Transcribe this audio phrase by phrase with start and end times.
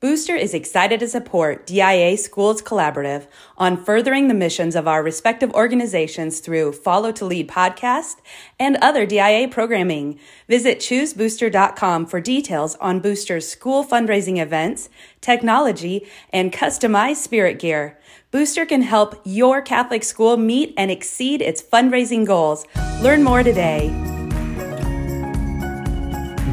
[0.00, 5.52] Booster is excited to support DIA Schools Collaborative on furthering the missions of our respective
[5.54, 8.18] organizations through Follow to Lead podcast
[8.60, 10.20] and other DIA programming.
[10.46, 14.88] Visit choosebooster.com for details on Booster's school fundraising events,
[15.20, 17.98] technology, and customized spirit gear.
[18.30, 22.64] Booster can help your Catholic school meet and exceed its fundraising goals.
[23.02, 23.88] Learn more today.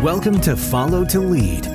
[0.02, 1.75] Welcome to Follow to Lead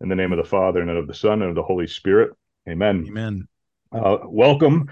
[0.00, 2.30] In the name of the Father, and of the Son, and of the Holy Spirit.
[2.68, 3.04] Amen.
[3.08, 3.48] Amen.
[3.90, 4.88] Uh, welcome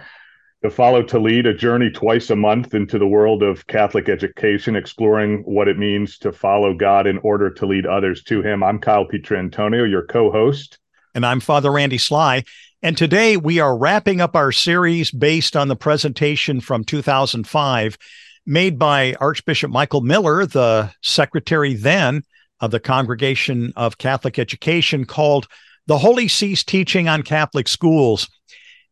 [0.64, 4.74] to follow to lead a journey twice a month into the world of Catholic education,
[4.74, 8.64] exploring what it means to follow God in order to lead others to Him.
[8.64, 10.78] I'm Kyle Pietrantonio, your co host.
[11.14, 12.42] And I'm Father Randy Sly.
[12.82, 17.96] And today we are wrapping up our series based on the presentation from 2005
[18.44, 22.22] made by Archbishop Michael Miller, the secretary then
[22.60, 25.46] of the Congregation of Catholic Education, called
[25.86, 28.28] The Holy See's Teaching on Catholic Schools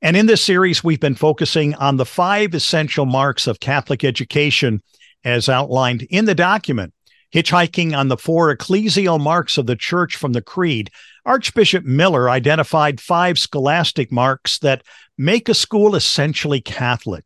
[0.05, 4.83] and in this series, we've been focusing on the five essential marks of Catholic education
[5.25, 6.93] as outlined in the document.
[7.35, 10.91] Hitchhiking on the four ecclesial marks of the church from the creed,
[11.25, 14.83] Archbishop Miller identified five scholastic marks that
[15.17, 17.25] make a school essentially Catholic.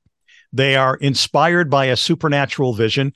[0.53, 3.13] They are inspired by a supernatural vision,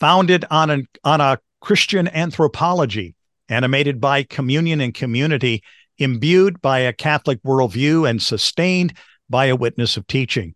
[0.00, 3.16] founded on, an, on a Christian anthropology,
[3.48, 5.64] animated by communion and community,
[5.98, 8.96] imbued by a Catholic worldview and sustained
[9.28, 10.54] by a witness of teaching.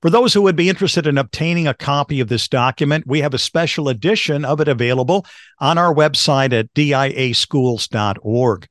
[0.00, 3.34] For those who would be interested in obtaining a copy of this document, we have
[3.34, 5.26] a special edition of it available
[5.58, 8.68] on our website at diaschools.org.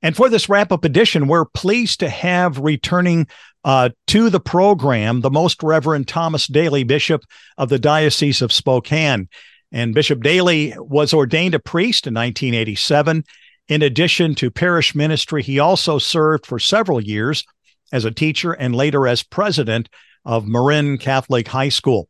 [0.00, 3.26] And for this wrap up edition, we're pleased to have returning
[3.64, 7.22] uh, to the program the Most Reverend Thomas Daly, Bishop
[7.58, 9.28] of the Diocese of Spokane.
[9.72, 13.24] And Bishop Daly was ordained a priest in 1987
[13.68, 17.44] in addition to parish ministry, he also served for several years
[17.92, 19.88] as a teacher and later as president
[20.24, 22.08] of Marin Catholic High School.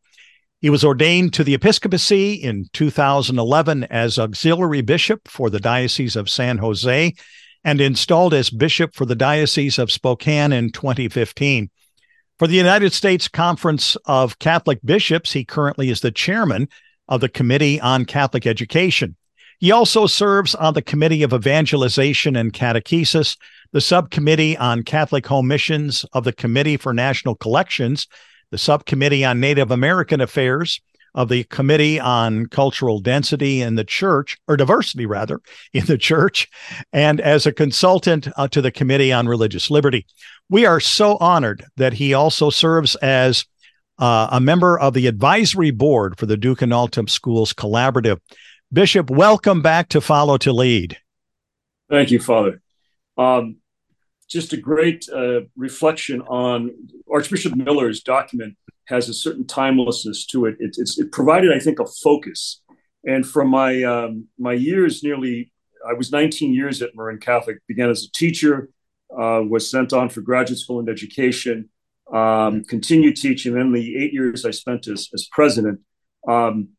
[0.59, 6.29] He was ordained to the episcopacy in 2011 as auxiliary bishop for the Diocese of
[6.29, 7.13] San Jose
[7.63, 11.69] and installed as bishop for the Diocese of Spokane in 2015.
[12.39, 16.67] For the United States Conference of Catholic Bishops, he currently is the chairman
[17.07, 19.15] of the Committee on Catholic Education.
[19.59, 23.37] He also serves on the Committee of Evangelization and Catechesis,
[23.71, 28.07] the Subcommittee on Catholic Home Missions of the Committee for National Collections,
[28.51, 30.81] the Subcommittee on Native American Affairs,
[31.15, 35.41] of the Committee on Cultural Density in the Church, or Diversity rather,
[35.73, 36.49] in the Church,
[36.91, 40.05] and as a consultant uh, to the Committee on Religious Liberty.
[40.49, 43.45] We are so honored that he also serves as
[43.99, 48.19] uh, a member of the advisory board for the Duc in Altum Schools Collaborative.
[48.71, 50.97] Bishop, welcome back to Follow to Lead.
[51.89, 52.61] Thank you, Father.
[53.17, 53.57] Um,
[54.29, 56.71] just a great uh, reflection on
[57.11, 60.55] Archbishop Miller's document has a certain timelessness to it.
[60.59, 62.61] It, it provided, I think, a focus.
[63.05, 65.51] And from my um, my years, nearly,
[65.87, 67.57] I was 19 years at Marin Catholic.
[67.67, 68.69] Began as a teacher,
[69.15, 71.69] uh, was sent on for graduate school and education,
[72.11, 73.53] um, continued teaching.
[73.53, 75.79] Then the eight years I spent as, as president.
[76.27, 76.69] Um,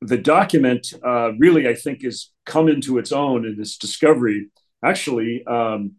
[0.00, 4.48] the document uh, really, I think, has come into its own in its discovery.
[4.84, 5.92] Actually, um,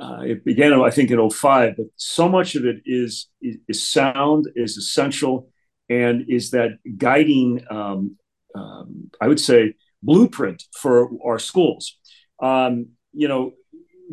[0.00, 3.86] uh, it began, I think, in 05, but so much of it is, is, is
[3.86, 5.50] sound, is essential,
[5.90, 8.16] and is that guiding, um,
[8.54, 11.98] um, I would say, blueprint for our schools.
[12.40, 13.52] Um, you know,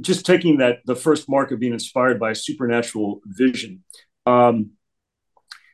[0.01, 3.83] just taking that, the first mark of being inspired by a supernatural vision.
[4.25, 4.71] Um,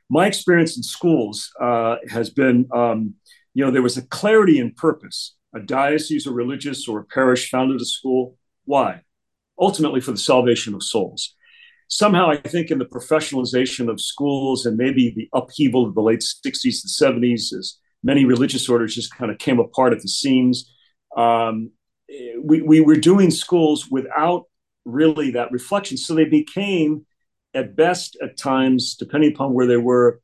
[0.09, 3.15] my experience in schools uh, has been um,
[3.55, 5.35] you know, there was a clarity in purpose.
[5.55, 8.37] A diocese or religious or a parish founded a school.
[8.65, 9.01] Why?
[9.57, 11.33] Ultimately, for the salvation of souls.
[11.87, 16.19] somehow I think in the professionalization of schools and maybe the upheaval of the late
[16.19, 20.73] 60s and 70s as many religious orders just kind of came apart at the seams.
[21.15, 21.71] Um,
[22.43, 24.45] we, we were doing schools without
[24.85, 25.97] really that reflection.
[25.97, 27.05] So they became,
[27.53, 30.19] at best, at times, depending upon where they were,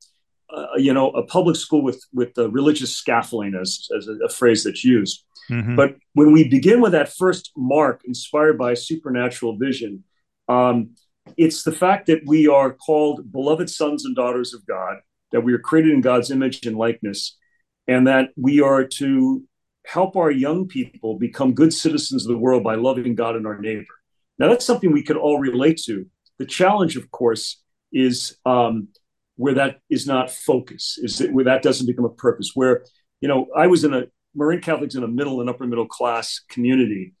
[0.54, 4.28] uh, you know, a public school with with the religious scaffolding, as, as a, a
[4.28, 5.24] phrase that's used.
[5.50, 5.76] Mm-hmm.
[5.76, 10.04] But when we begin with that first mark, inspired by supernatural vision,
[10.48, 10.90] um,
[11.36, 14.98] it's the fact that we are called beloved sons and daughters of God,
[15.32, 17.36] that we are created in God's image and likeness,
[17.88, 19.42] and that we are to
[19.84, 23.58] help our young people become good citizens of the world by loving God and our
[23.58, 23.84] neighbor.
[24.38, 26.06] Now, that's something we can all relate to.
[26.38, 27.60] The challenge, of course,
[27.92, 28.88] is um,
[29.36, 32.52] where that is not focus, is that where that doesn't become a purpose.
[32.54, 32.84] Where,
[33.20, 36.40] you know, I was in a Marin Catholics in a middle and upper middle class
[36.48, 37.14] community,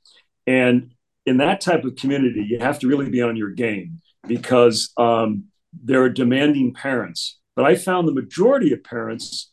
[0.46, 0.94] and
[1.26, 5.44] in that type of community, you have to really be on your game because um,
[5.72, 7.38] there are demanding parents.
[7.54, 9.51] But I found the majority of parents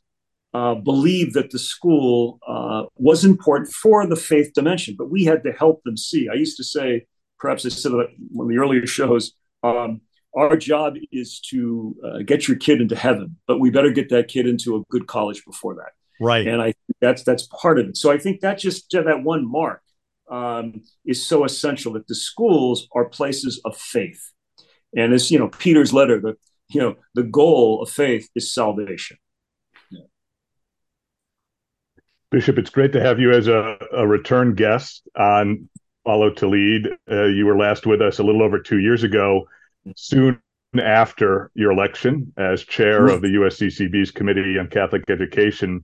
[0.53, 5.43] uh, believed that the school uh, was important for the faith dimension, but we had
[5.43, 6.27] to help them see.
[6.29, 7.05] I used to say,
[7.37, 10.01] perhaps I said that one of the earlier shows, um,
[10.35, 14.27] our job is to uh, get your kid into heaven, but we better get that
[14.27, 15.91] kid into a good college before that.
[16.19, 16.47] Right.
[16.47, 17.97] And I that's that's part of it.
[17.97, 19.81] So I think that just that one mark
[20.29, 24.31] um, is so essential that the schools are places of faith.
[24.95, 26.35] And as you know, Peter's letter, the
[26.69, 29.17] you know, the goal of faith is salvation.
[29.89, 30.01] Yeah.
[32.31, 35.67] Bishop, it's great to have you as a, a return guest on
[36.03, 36.87] Follow to Lead.
[37.09, 39.47] Uh, you were last with us a little over two years ago,
[39.95, 40.39] soon
[40.79, 45.83] after your election as chair of the USCCB's Committee on Catholic Education.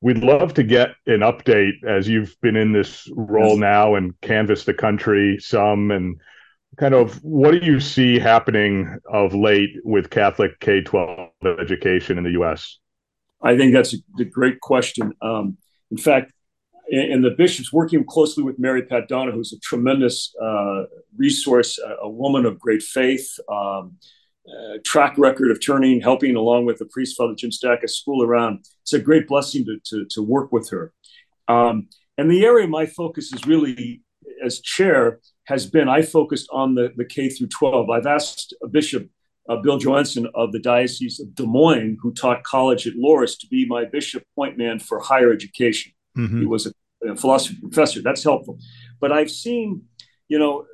[0.00, 4.66] We'd love to get an update as you've been in this role now and canvassed
[4.66, 6.20] the country some and
[6.78, 11.30] kind of what do you see happening of late with Catholic K 12
[11.60, 12.78] education in the US?
[13.42, 15.12] I think that's a, great question.
[15.22, 15.56] Um,
[15.90, 16.32] in fact,
[16.90, 20.84] and the bishop's working closely with Mary Pat Donoghue, who's a tremendous uh,
[21.16, 23.96] resource, a, a, woman of great faith, um,
[24.48, 28.24] uh, track record of turning, helping along with the priest, Father Jim Stack, a school
[28.24, 28.64] around.
[28.82, 30.92] It's a great blessing to, to, to work with her.
[31.46, 31.88] Um,
[32.18, 34.02] and the area my focus is really,
[34.44, 37.88] as chair, has been I focused on the, the K through 12.
[37.90, 39.08] I've asked a Bishop
[39.50, 43.48] uh, Bill Joensen of the Diocese of Des Moines, who taught college at Loras, to
[43.48, 45.92] be my bishop point man for higher education.
[46.16, 46.40] Mm-hmm.
[46.40, 46.72] He was a,
[47.10, 48.00] a philosophy professor.
[48.00, 48.60] That's helpful.
[49.00, 49.82] But I've seen,
[50.28, 50.66] you know,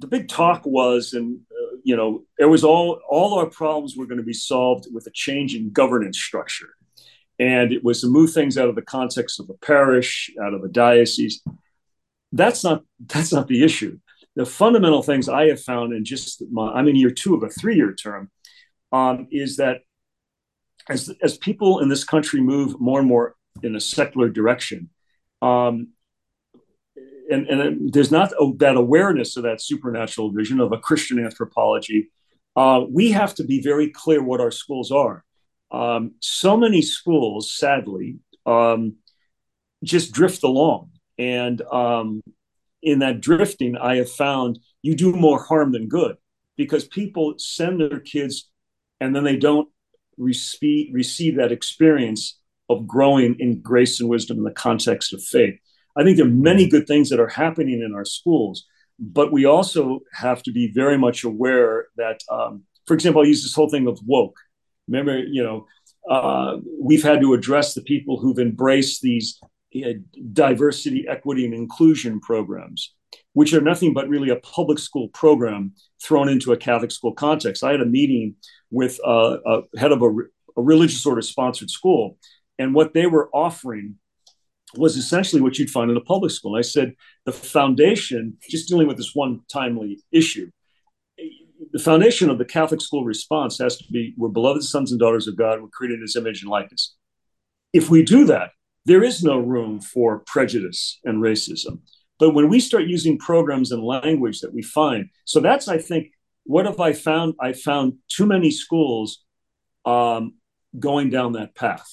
[0.00, 1.38] the big talk was, and
[1.84, 5.12] you know, it was all all our problems were going to be solved with a
[5.12, 6.74] change in governance structure,
[7.38, 10.64] and it was to move things out of the context of a parish, out of
[10.64, 11.42] a diocese.
[12.32, 14.00] That's not that's not the issue.
[14.36, 17.48] The fundamental things I have found in just my, I'm in year two of a
[17.48, 18.30] three year term,
[18.92, 19.80] um, is that
[20.88, 24.90] as as people in this country move more and more in a secular direction,
[25.42, 25.88] um,
[27.30, 32.10] and, and there's not that awareness of that supernatural vision of a Christian anthropology.
[32.54, 35.24] Uh, we have to be very clear what our schools are.
[35.70, 38.96] Um, so many schools, sadly, um,
[39.82, 40.90] just drift along.
[41.18, 42.22] And um,
[42.86, 46.16] in that drifting, I have found you do more harm than good
[46.56, 48.48] because people send their kids
[49.00, 49.68] and then they don't
[50.16, 52.38] receive, receive that experience
[52.70, 55.58] of growing in grace and wisdom in the context of faith.
[55.96, 58.64] I think there are many good things that are happening in our schools,
[59.00, 63.42] but we also have to be very much aware that, um, for example, I use
[63.42, 64.38] this whole thing of woke.
[64.86, 65.66] Remember, you know,
[66.08, 69.40] uh, we've had to address the people who've embraced these
[70.32, 72.94] diversity, equity, and inclusion programs,
[73.32, 77.64] which are nothing but really a public school program thrown into a Catholic school context.
[77.64, 78.36] I had a meeting
[78.70, 80.10] with uh, a head of a,
[80.56, 82.18] a religious order sponsored school,
[82.58, 83.96] and what they were offering
[84.74, 86.56] was essentially what you'd find in a public school.
[86.56, 90.50] I said the foundation, just dealing with this one timely issue,
[91.72, 95.26] the foundation of the Catholic school response has to be we're beloved sons and daughters
[95.26, 96.94] of God, we're created in his image and likeness.
[97.72, 98.50] If we do that,
[98.86, 101.80] there is no room for prejudice and racism.
[102.18, 106.12] But when we start using programs and language that we find, so that's, I think,
[106.44, 107.34] what have I found?
[107.40, 109.24] I found too many schools
[109.84, 110.34] um,
[110.78, 111.86] going down that path.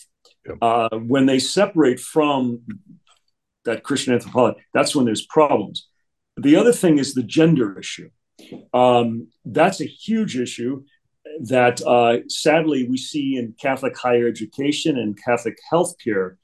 [0.61, 2.61] Uh, when they separate from
[3.65, 5.87] that Christian anthropology, that's when there's problems.
[6.37, 8.09] The other thing is the gender issue.
[8.73, 10.83] Um, that's a huge issue
[11.39, 16.35] that uh, sadly we see in Catholic higher education and Catholic healthcare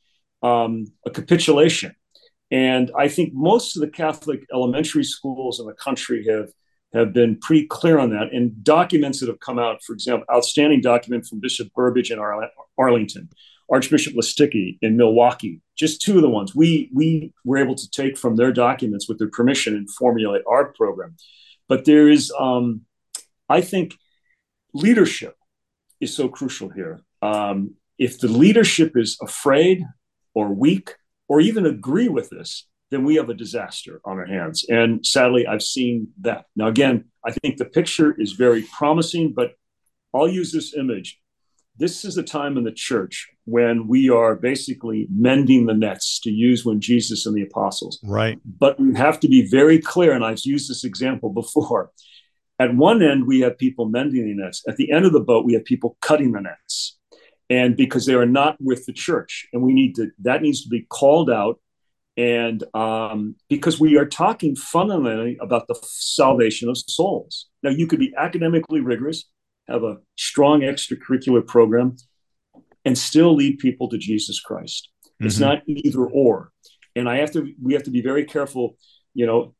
[0.41, 1.95] um, a capitulation.
[2.51, 6.49] And I think most of the Catholic elementary schools in the country have
[6.93, 8.33] have been pretty clear on that.
[8.33, 12.17] And documents that have come out, for example, outstanding document from Bishop Burbidge in
[12.77, 13.29] Arlington,
[13.71, 18.17] Archbishop Listecki in Milwaukee, just two of the ones we we were able to take
[18.17, 21.15] from their documents with their permission and formulate our program.
[21.67, 22.81] But there is, um,
[23.47, 23.95] I think,
[24.73, 25.35] leadership
[25.99, 27.01] is so crucial here.
[27.21, 29.83] Um, if the leadership is afraid
[30.39, 30.95] or weak
[31.27, 34.65] or even agree with this, then we have a disaster on our hands.
[34.67, 36.45] And sadly, I've seen that.
[36.55, 39.51] Now, again, I think the picture is very promising, but
[40.13, 41.19] I'll use this image.
[41.77, 46.31] This is a time in the church when we are basically mending the nets to
[46.31, 47.99] use when Jesus and the apostles.
[48.03, 48.37] Right.
[48.43, 51.91] But we have to be very clear, and I've used this example before.
[52.57, 54.63] At one end, we have people mending the nets.
[54.67, 56.98] At the end of the boat, we have people cutting the nets.
[57.49, 60.69] And because they are not with the church, and we need to, that needs to
[60.69, 61.59] be called out
[62.19, 67.47] and um, because we are talking fundamentally about the salvation of souls.
[67.63, 69.23] Now, you could be academically rigorous,
[69.69, 71.95] have a strong extracurricular program,
[72.83, 74.89] and still lead people to Jesus Christ.
[75.05, 75.27] Mm-hmm.
[75.27, 76.51] It's not either or.
[76.93, 78.75] And I have to, we have to be very careful.
[79.13, 79.55] You know,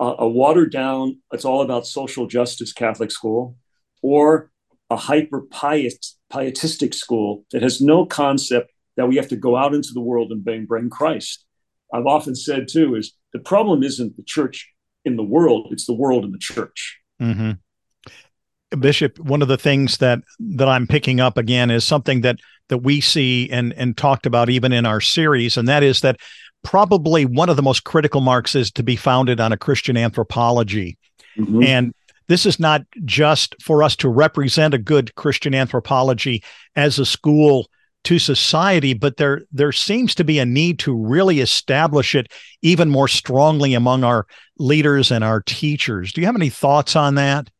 [0.00, 3.56] a, a watered down, it's all about social justice Catholic school,
[4.02, 4.50] or
[4.90, 9.74] a hyper pious, pietistic school that has no concept that we have to go out
[9.74, 11.44] into the world and bring, bring Christ.
[11.92, 14.72] I've often said too is the problem isn't the church
[15.04, 16.98] in the world; it's the world in the church.
[17.20, 18.80] Mm-hmm.
[18.80, 22.78] Bishop, one of the things that that I'm picking up again is something that that
[22.78, 26.18] we see and and talked about even in our series, and that is that
[26.64, 30.98] probably one of the most critical marks is to be founded on a Christian anthropology,
[31.38, 31.62] mm-hmm.
[31.62, 31.94] and
[32.28, 36.42] this is not just for us to represent a good Christian anthropology
[36.74, 37.68] as a school
[38.04, 42.88] to society, but there there seems to be a need to really establish it even
[42.88, 44.26] more strongly among our
[44.58, 46.12] leaders and our teachers.
[46.12, 47.50] Do you have any thoughts on that?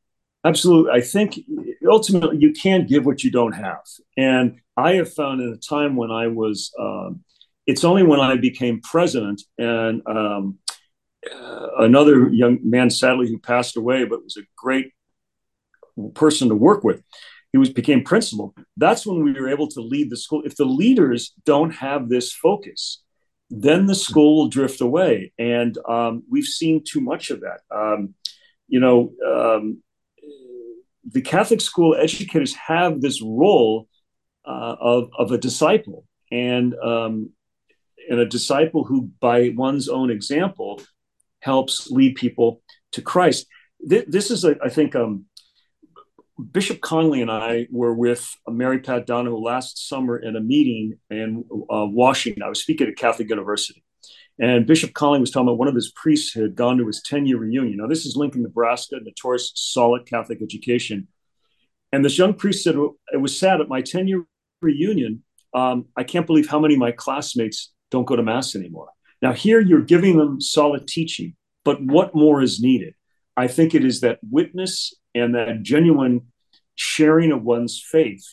[0.45, 0.93] Absolutely.
[0.93, 1.41] I think
[1.91, 3.81] ultimately you can't give what you don't have,
[4.17, 6.73] and I have found in a time when I was.
[6.79, 7.25] Um,
[7.67, 10.59] it's only when I became president and um,
[11.35, 14.93] uh, another young man, sadly, who passed away, but was a great
[16.15, 17.03] person to work with
[17.57, 18.55] he was became principal.
[18.77, 20.43] That's when we were able to lead the school.
[20.45, 23.03] If the leaders don't have this focus,
[23.49, 27.61] then the school will drift away, and um, we've seen too much of that.
[27.75, 28.15] Um,
[28.69, 29.83] you know, um,
[31.11, 33.89] the Catholic school educators have this role
[34.45, 37.31] uh, of of a disciple, and um,
[38.11, 40.83] and a disciple who, by one's own example,
[41.47, 42.61] helps lead people
[42.93, 43.47] to Christ.
[43.81, 45.27] This is, a, I think, um,
[46.53, 51.45] Bishop Conley and I were with Mary Pat Donoghue last summer in a meeting in
[51.71, 52.43] uh, Washington.
[52.43, 53.83] I was speaking at Catholic University.
[54.39, 57.25] And Bishop Conley was talking about one of his priests had gone to his 10
[57.25, 57.79] year reunion.
[57.79, 61.09] Now, this is Lincoln, Nebraska, notorious solid Catholic education.
[61.91, 62.75] And this young priest said,
[63.15, 64.25] It was sad at my 10 year
[64.61, 65.23] reunion.
[65.55, 68.89] Um, I can't believe how many of my classmates don't go to Mass anymore.
[69.23, 72.95] Now, here you're giving them solid teaching, but what more is needed?
[73.37, 76.27] I think it is that witness and that genuine
[76.75, 78.25] sharing of one's faith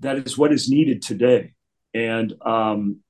[0.00, 1.54] that is what is needed today.
[1.94, 3.00] And um,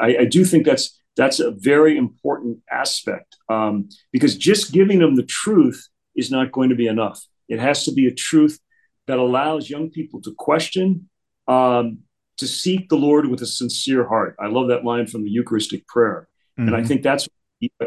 [0.00, 5.16] I, I, do think that's that's a very important aspect um, because just giving them
[5.16, 7.20] the truth is not going to be enough.
[7.48, 8.60] It has to be a truth
[9.08, 11.08] that allows young people to question
[11.48, 11.98] um,
[12.36, 14.36] to seek the lord with a sincere heart.
[14.38, 16.28] I love that line from the eucharistic prayer
[16.58, 16.68] mm-hmm.
[16.68, 16.88] and i mm-hmm.
[16.88, 17.28] think that's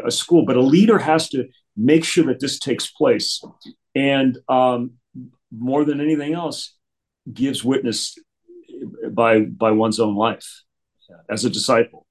[0.04, 1.46] a school but a leader has to
[1.76, 3.42] make sure that this takes place
[3.94, 4.92] and um,
[5.50, 6.74] more than anything else,
[7.32, 8.18] gives witness
[9.10, 10.62] by by one's own life
[11.28, 12.06] as a disciple.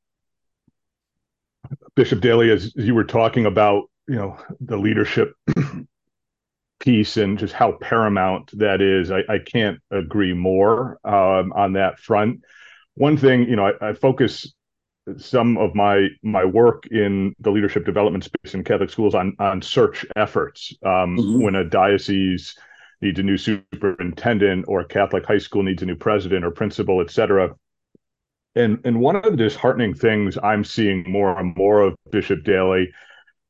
[1.95, 5.33] Bishop Daly, as you were talking about, you know, the leadership
[6.79, 11.99] piece and just how paramount that is, I, I can't agree more um, on that
[11.99, 12.41] front.
[12.95, 14.53] One thing, you know, I, I focus
[15.17, 19.61] some of my my work in the leadership development space in Catholic schools on on
[19.61, 20.73] search efforts.
[20.83, 21.41] Um, mm-hmm.
[21.43, 22.55] When a diocese
[23.01, 27.01] needs a new superintendent, or a Catholic high school needs a new president or principal,
[27.01, 27.55] et cetera.
[28.55, 32.91] And and one of the disheartening things I'm seeing more and more of Bishop Daly,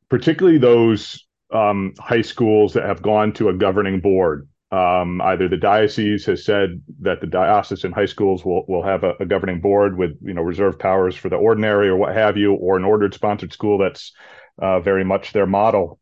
[0.09, 5.57] particularly those um, high schools that have gone to a governing board um, either the
[5.57, 9.97] diocese has said that the diocesan high schools will, will have a, a, governing board
[9.97, 13.13] with you know reserve powers for the ordinary or what have you, or an ordered
[13.13, 14.11] sponsored school that's
[14.59, 15.99] uh, very much their model.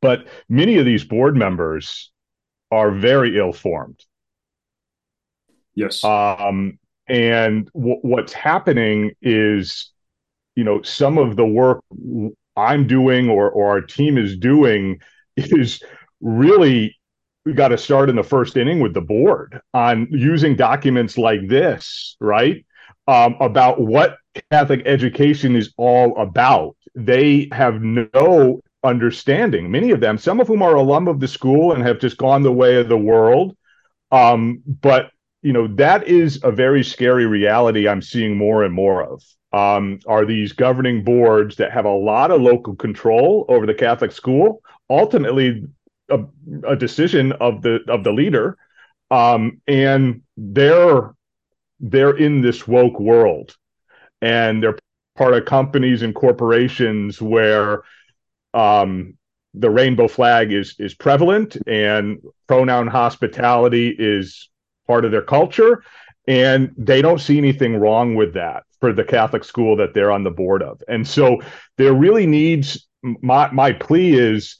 [0.00, 2.10] But many of these board members
[2.72, 4.04] are very ill formed.
[5.74, 6.02] Yes.
[6.02, 9.92] Um, and w- what's happening is,
[10.56, 11.84] you know, some of the work
[12.56, 14.98] I'm doing or or our team is doing
[15.36, 15.80] is
[16.20, 16.95] really
[17.46, 21.46] we got to start in the first inning with the board on using documents like
[21.46, 22.66] this, right?
[23.06, 24.18] Um, about what
[24.50, 26.76] Catholic education is all about.
[26.96, 29.70] They have no understanding.
[29.70, 32.42] Many of them, some of whom are alum of the school and have just gone
[32.42, 33.56] the way of the world.
[34.10, 35.10] Um, but
[35.42, 37.86] you know that is a very scary reality.
[37.86, 39.22] I'm seeing more and more of.
[39.52, 44.10] Um, are these governing boards that have a lot of local control over the Catholic
[44.10, 44.62] school?
[44.90, 45.62] Ultimately,
[46.10, 46.20] a,
[46.66, 48.56] a decision of the of the leader,
[49.10, 51.14] um, and they're
[51.80, 53.56] they're in this woke world,
[54.22, 54.78] and they're
[55.16, 57.82] part of companies and corporations where
[58.54, 59.14] um,
[59.54, 64.48] the rainbow flag is is prevalent, and pronoun hospitality is
[64.86, 65.82] part of their culture,
[66.28, 70.24] and they don't see anything wrong with that for the Catholic school that they're on
[70.24, 71.40] the board of, and so
[71.78, 74.58] there really needs my my plea is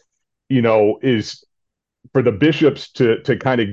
[0.49, 1.45] you know, is
[2.12, 3.69] for the bishops to to kind of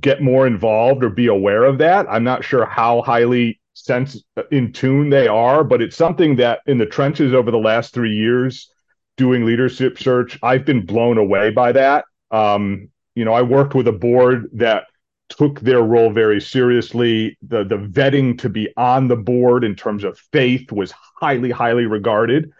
[0.00, 2.06] get more involved or be aware of that.
[2.08, 6.78] I'm not sure how highly sense in tune they are, but it's something that in
[6.78, 8.70] the trenches over the last three years,
[9.16, 12.04] doing leadership search, I've been blown away by that.
[12.30, 14.84] Um, you know, I worked with a board that
[15.28, 17.36] took their role very seriously.
[17.42, 21.86] The the vetting to be on the board in terms of faith was highly, highly
[21.86, 22.52] regarded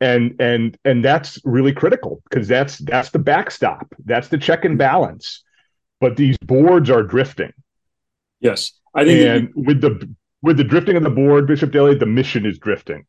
[0.00, 3.94] and and and that's really critical because that's that's the backstop.
[4.04, 5.42] That's the check and balance.
[6.00, 7.52] But these boards are drifting.
[8.40, 8.72] Yes.
[8.94, 12.06] I think and you, with the with the drifting of the board bishop daly the
[12.06, 13.06] mission is drifting.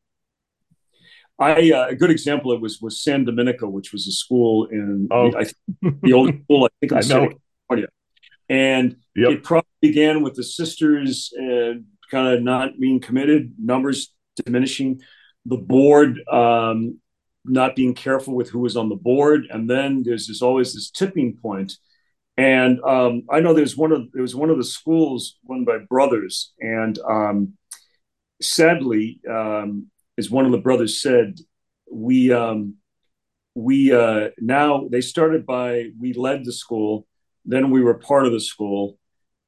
[1.40, 5.08] I uh, a good example it was was San Domenico, which was a school in
[5.12, 5.32] oh.
[5.32, 7.88] the, I, the old school I think in California,
[8.50, 9.32] and yep.
[9.32, 11.74] it probably began with the sisters uh,
[12.10, 15.02] kind of not being committed, numbers diminishing,
[15.48, 17.00] the board um,
[17.46, 20.92] not being careful with who was on the board, and then there's this always this
[20.92, 21.74] tipping point.
[22.36, 25.80] And um, I know there's one of there was one of the schools run by
[25.90, 27.54] brothers, and um,
[28.42, 31.40] sadly, um, as one of the brothers said,
[31.92, 32.76] we um,
[33.56, 37.08] we uh, now they started by we led the school,
[37.46, 39.00] then we were part of the school.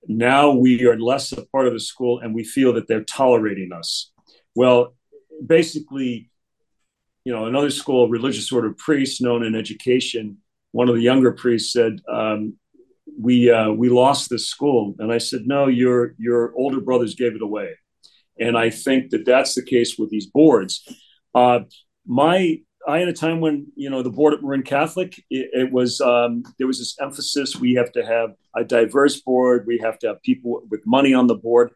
[0.08, 3.72] Now we are less a part of the school, and we feel that they're tolerating
[3.74, 4.12] us.
[4.56, 4.96] Well,
[5.46, 6.30] basically,
[7.24, 10.38] you know, another school, religious order priests known in education,
[10.72, 12.56] one of the younger priests said, um,
[13.20, 17.36] "We uh, we lost this school," and I said, "No, your your older brothers gave
[17.36, 17.76] it away,"
[18.40, 20.88] and I think that that's the case with these boards.
[21.34, 21.62] Uh,
[22.06, 25.72] my I had a time when you know the board at Marin Catholic, it, it
[25.72, 30.00] was um, there was this emphasis we have to have a diverse board, we have
[30.00, 31.72] to have people with money on the board.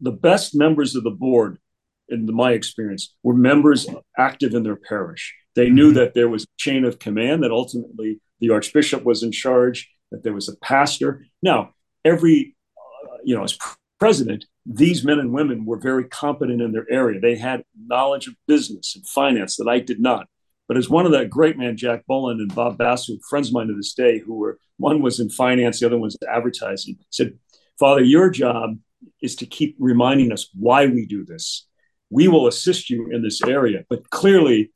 [0.00, 1.58] The best members of the board
[2.08, 3.86] in my experience, were members
[4.18, 5.34] active in their parish.
[5.54, 5.98] They knew mm-hmm.
[5.98, 10.22] that there was a chain of command, that ultimately the archbishop was in charge, that
[10.22, 11.26] there was a pastor.
[11.42, 13.58] Now, every, uh, you know, as
[13.98, 17.20] president, these men and women were very competent in their area.
[17.20, 20.26] They had knowledge of business and finance that I did not.
[20.68, 23.68] But as one of that great man, Jack Boland and Bob Basu, friends of mine
[23.68, 27.38] to this day, who were one was in finance, the other was advertising, said,
[27.78, 28.76] Father, your job
[29.22, 31.66] is to keep reminding us why we do this
[32.10, 33.84] we will assist you in this area.
[33.88, 34.72] But clearly,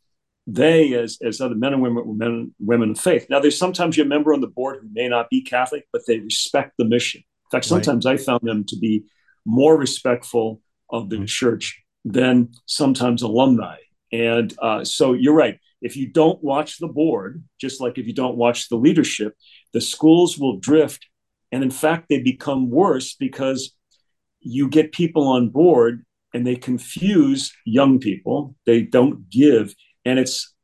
[0.46, 3.26] they, as, as other men and women, men women of faith.
[3.30, 6.18] Now, there's sometimes a member on the board who may not be Catholic, but they
[6.18, 7.20] respect the mission.
[7.20, 8.18] In fact, sometimes right.
[8.18, 9.04] I found them to be
[9.44, 11.24] more respectful of the mm-hmm.
[11.26, 13.76] church than sometimes alumni.
[14.12, 15.58] And uh, so you're right.
[15.82, 19.34] If you don't watch the board, just like if you don't watch the leadership,
[19.72, 21.06] the schools will drift.
[21.52, 23.74] And in fact, they become worse because
[24.40, 28.54] you get people on board and they confuse young people.
[28.66, 30.54] They don't give, and it's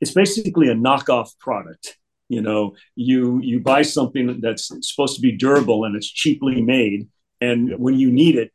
[0.00, 1.96] it's basically a knockoff product.
[2.28, 7.08] You know, you you buy something that's supposed to be durable and it's cheaply made,
[7.40, 8.52] and when you need it,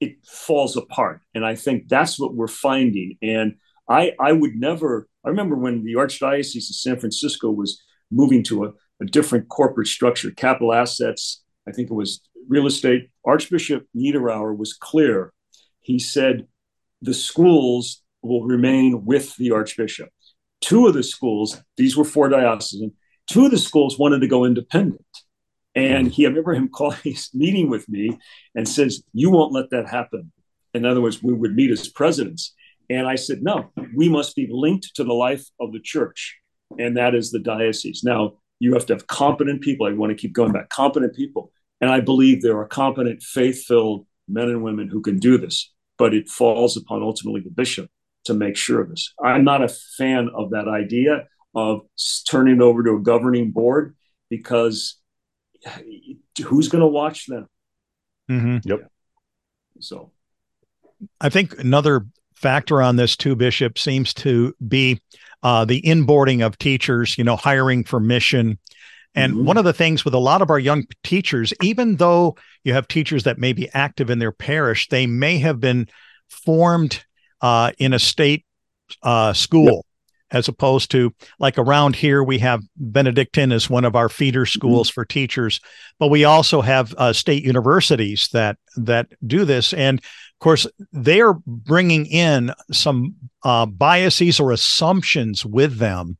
[0.00, 1.20] it falls apart.
[1.34, 3.16] And I think that's what we're finding.
[3.22, 3.56] And
[3.88, 5.08] I I would never.
[5.24, 9.88] I remember when the Archdiocese of San Francisco was moving to a, a different corporate
[9.88, 11.42] structure, capital assets.
[11.66, 13.10] I think it was real estate.
[13.24, 15.32] Archbishop Niederauer was clear
[15.88, 16.46] he said
[17.00, 20.10] the schools will remain with the archbishop.
[20.60, 22.92] Two of the schools, these were four diocesan,
[23.26, 25.00] two of the schools wanted to go independent.
[25.74, 28.18] And he, I remember him calling, he's meeting with me
[28.54, 30.30] and says, You won't let that happen.
[30.74, 32.54] In other words, we would meet as presidents.
[32.90, 36.36] And I said, No, we must be linked to the life of the church.
[36.78, 38.04] And that is the diocese.
[38.04, 39.86] Now, you have to have competent people.
[39.86, 41.50] I want to keep going back, competent people.
[41.80, 45.72] And I believe there are competent, faith filled men and women who can do this
[45.98, 47.90] but it falls upon ultimately the bishop
[48.24, 49.12] to make sure of this.
[49.22, 51.26] I'm not a fan of that idea.
[51.54, 51.80] of
[52.26, 53.96] turning it over to a governing board
[54.30, 54.96] because
[56.44, 57.48] who's going to watch them?
[58.30, 58.68] Mm-hmm.
[58.68, 58.90] Yep.
[59.80, 60.12] So
[61.20, 65.00] I think another factor on this too, Bishop, seems to be
[65.42, 68.58] uh, the inboarding of teachers, you know, hiring for mission.
[69.14, 69.44] And mm-hmm.
[69.44, 72.86] one of the things with a lot of our young teachers, even though you have
[72.88, 75.88] teachers that may be active in their parish, they may have been
[76.28, 77.04] formed
[77.40, 78.44] uh, in a state
[79.02, 79.64] uh, school.
[79.64, 79.84] Yep.
[80.30, 84.58] As opposed to like around here, we have Benedictine as one of our feeder mm-hmm.
[84.58, 85.00] schools mm-hmm.
[85.00, 85.58] for teachers,
[85.98, 89.72] but we also have uh, state universities that that do this.
[89.72, 96.18] And of course, they are bringing in some uh, biases or assumptions with them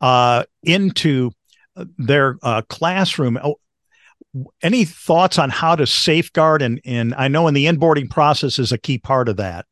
[0.00, 1.32] uh, into
[1.98, 3.38] their uh, classroom.
[3.42, 3.56] Oh,
[4.62, 8.70] any thoughts on how to safeguard and and I know in the inboarding process is
[8.70, 9.66] a key part of that.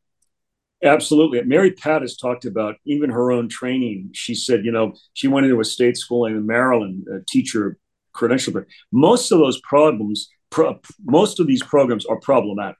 [0.83, 1.43] Absolutely.
[1.43, 4.11] Mary Pat has talked about even her own training.
[4.15, 7.79] She said, you know, she went into a state school in Maryland, a teacher
[8.13, 8.63] credential.
[8.93, 12.77] Most of those problems, pro- most of these programs are problematic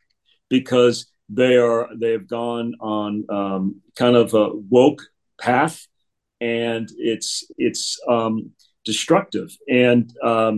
[0.49, 5.03] because they are they have gone on um, kind of a woke
[5.41, 5.87] path,
[6.41, 8.51] and it's it's um,
[8.93, 9.51] destructive.
[9.87, 10.57] And um,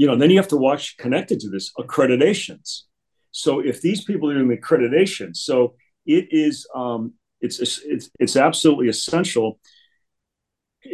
[0.00, 2.68] you know, then you have to watch connected to this accreditations.
[3.30, 5.54] So if these people are doing the accreditation, so
[6.16, 7.02] it is um,
[7.40, 7.58] it's,
[7.92, 9.48] it's it's absolutely essential.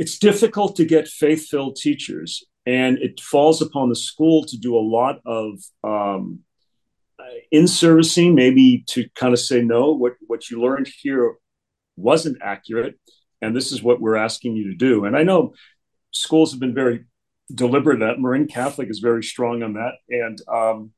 [0.02, 2.30] It's difficult to get faith-filled teachers,
[2.64, 5.48] and it falls upon the school to do a lot of
[5.82, 6.22] um,
[7.50, 11.26] in servicing, maybe to kind of say no, what what you learned here
[11.96, 12.94] wasn't accurate,
[13.42, 15.04] and this is what we're asking you to do.
[15.06, 15.40] And I know
[16.12, 17.04] schools have been very
[17.52, 20.92] deliberate that Marin Catholic is very strong on that, and um,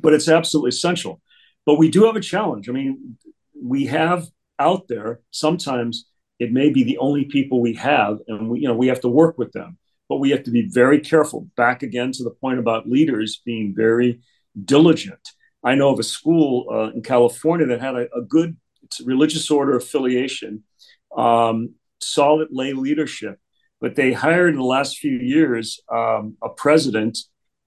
[0.00, 1.20] but it's absolutely essential.
[1.64, 2.68] But we do have a challenge.
[2.68, 3.18] I mean,
[3.60, 4.26] we have
[4.58, 6.06] out there sometimes
[6.38, 9.08] it may be the only people we have, and we you know we have to
[9.08, 9.78] work with them.
[10.08, 11.48] But we have to be very careful.
[11.56, 14.20] Back again to the point about leaders being very
[14.64, 15.30] diligent.
[15.64, 18.56] I know of a school uh, in California that had a, a good
[19.04, 20.62] religious order affiliation,
[21.16, 23.40] um, solid lay leadership,
[23.86, 27.16] but they hired in the last few years um, a president,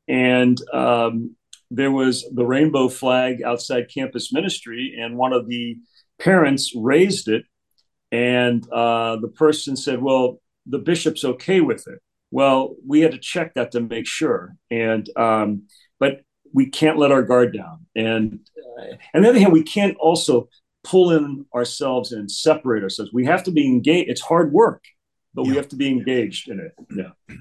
[0.05, 1.33] and um,
[1.71, 5.77] there was the rainbow flag outside campus ministry, and one of the
[6.19, 7.45] parents raised it,
[8.11, 11.99] and uh, the person said, "Well, the bishop's okay with it."
[12.31, 15.67] Well, we had to check that to make sure, and um,
[16.01, 16.19] but
[16.53, 17.85] we can't let our guard down.
[17.95, 18.41] And
[18.77, 20.49] uh, on the other hand, we can't also
[20.83, 23.13] pull in ourselves and separate ourselves.
[23.13, 24.09] We have to be engaged.
[24.09, 24.83] It's hard work,
[25.33, 25.51] but yeah.
[25.51, 26.73] we have to be engaged in it.
[26.95, 27.35] Yeah.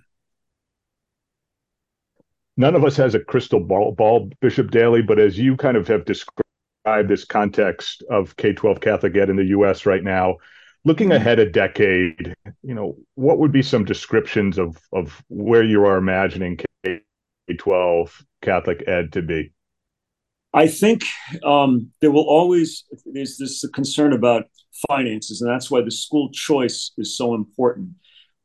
[2.57, 5.87] None of us has a crystal ball, ball, Bishop Daly, but as you kind of
[5.89, 10.39] have described this context of K 12 Catholic Ed in the US right now,
[10.85, 15.85] looking ahead a decade, you know, what would be some descriptions of, of where you
[15.85, 17.01] are imagining K
[17.57, 19.53] 12 Catholic ed to be?
[20.53, 21.03] I think
[21.45, 24.45] um, there will always there's this concern about
[24.89, 27.91] finances, and that's why the school choice is so important.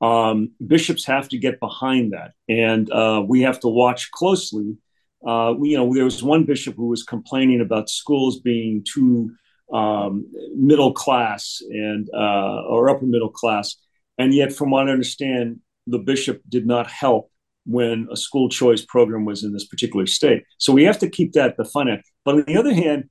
[0.02, 4.78] Um, bishops have to get behind that, and uh, we have to watch closely.
[5.26, 9.32] Uh, you know, there was one bishop who was complaining about schools being too
[9.72, 13.78] um, middle class and uh, or upper middle class,
[14.18, 17.32] and yet, from what I understand, the bishop did not help
[17.66, 20.44] when a school choice program was in this particular state.
[20.58, 22.02] So we have to keep that the fun end.
[22.26, 23.10] But on the other hand,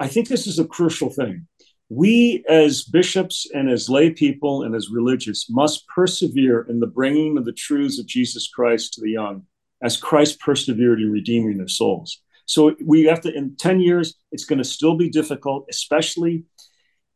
[0.00, 1.46] I think this is a crucial thing.
[1.88, 7.36] We, as bishops and as lay people and as religious, must persevere in the bringing
[7.36, 9.44] of the truths of Jesus Christ to the young,
[9.82, 12.22] as Christ persevered in redeeming their souls.
[12.46, 16.44] So we have to, in 10 years, it's going to still be difficult, especially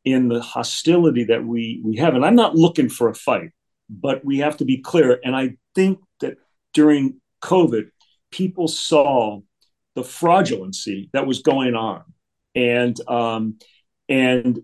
[0.05, 2.15] in the hostility that we, we have.
[2.15, 3.51] And I'm not looking for a fight,
[3.89, 5.21] but we have to be clear.
[5.25, 6.37] And I think that
[6.75, 7.91] during COVID,
[8.31, 9.41] people saw
[9.95, 12.03] the fraudulency that was going on,
[12.55, 13.59] and um,
[14.09, 14.61] and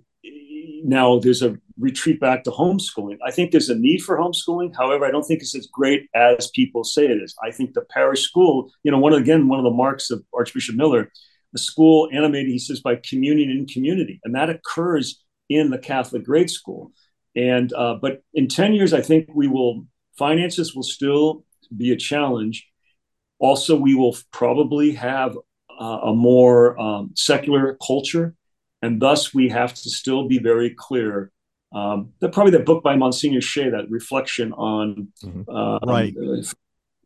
[0.85, 3.18] now there's a retreat back to homeschooling.
[3.24, 4.74] I think there's a need for homeschooling.
[4.76, 7.35] However, I don't think it's as great as people say it is.
[7.42, 10.76] I think the parish school, you know, one again one of the marks of Archbishop
[10.76, 11.11] Miller,
[11.52, 16.24] the school animated, he says, by communion in community, and that occurs in the Catholic
[16.24, 16.92] grade school.
[17.35, 19.87] And uh, but in ten years, I think we will
[20.18, 22.68] finances will still be a challenge.
[23.38, 25.37] Also, we will probably have
[25.81, 28.35] uh, a more um, secular culture,
[28.82, 31.30] and thus we have to still be very clear.
[31.74, 35.48] Um, that probably that book by Monsignor Shea, that reflection on mm-hmm.
[35.48, 36.14] uh, right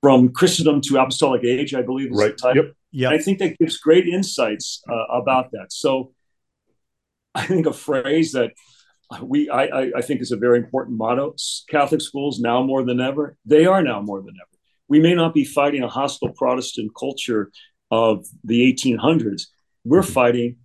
[0.02, 2.36] from Christendom to Apostolic Age, I believe is right.
[2.36, 2.64] the title.
[2.64, 2.74] Yep.
[2.92, 3.12] Yep.
[3.12, 5.66] I think that gives great insights uh, about that.
[5.70, 6.12] So,
[7.34, 8.52] I think a phrase that
[9.22, 11.34] we I, I think is a very important motto.
[11.68, 13.36] Catholic schools now more than ever.
[13.44, 14.58] They are now more than ever.
[14.88, 17.50] We may not be fighting a hostile Protestant culture
[17.90, 19.42] of the 1800s.
[19.84, 20.56] We're fighting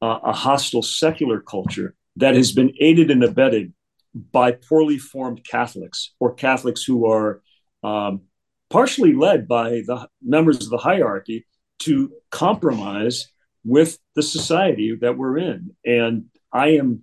[0.00, 3.72] uh, a hostile secular culture that has been aided and abetted
[4.14, 7.42] by poorly formed Catholics or Catholics who are
[7.82, 8.22] um,
[8.70, 11.46] partially led by the members of the hierarchy
[11.80, 13.28] to compromise
[13.64, 15.74] with the society that we're in.
[15.84, 17.02] And I am,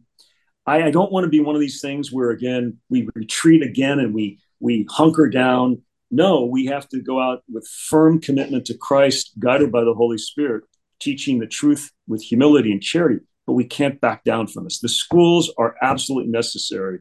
[0.66, 4.00] I, I don't want to be one of these things where again we retreat again
[4.00, 5.82] and we we hunker down.
[6.12, 10.18] No, we have to go out with firm commitment to Christ, guided by the Holy
[10.18, 10.64] Spirit,
[11.00, 13.20] teaching the truth with humility and charity.
[13.48, 14.80] But we can't back down from this.
[14.80, 17.00] The schools are absolutely necessary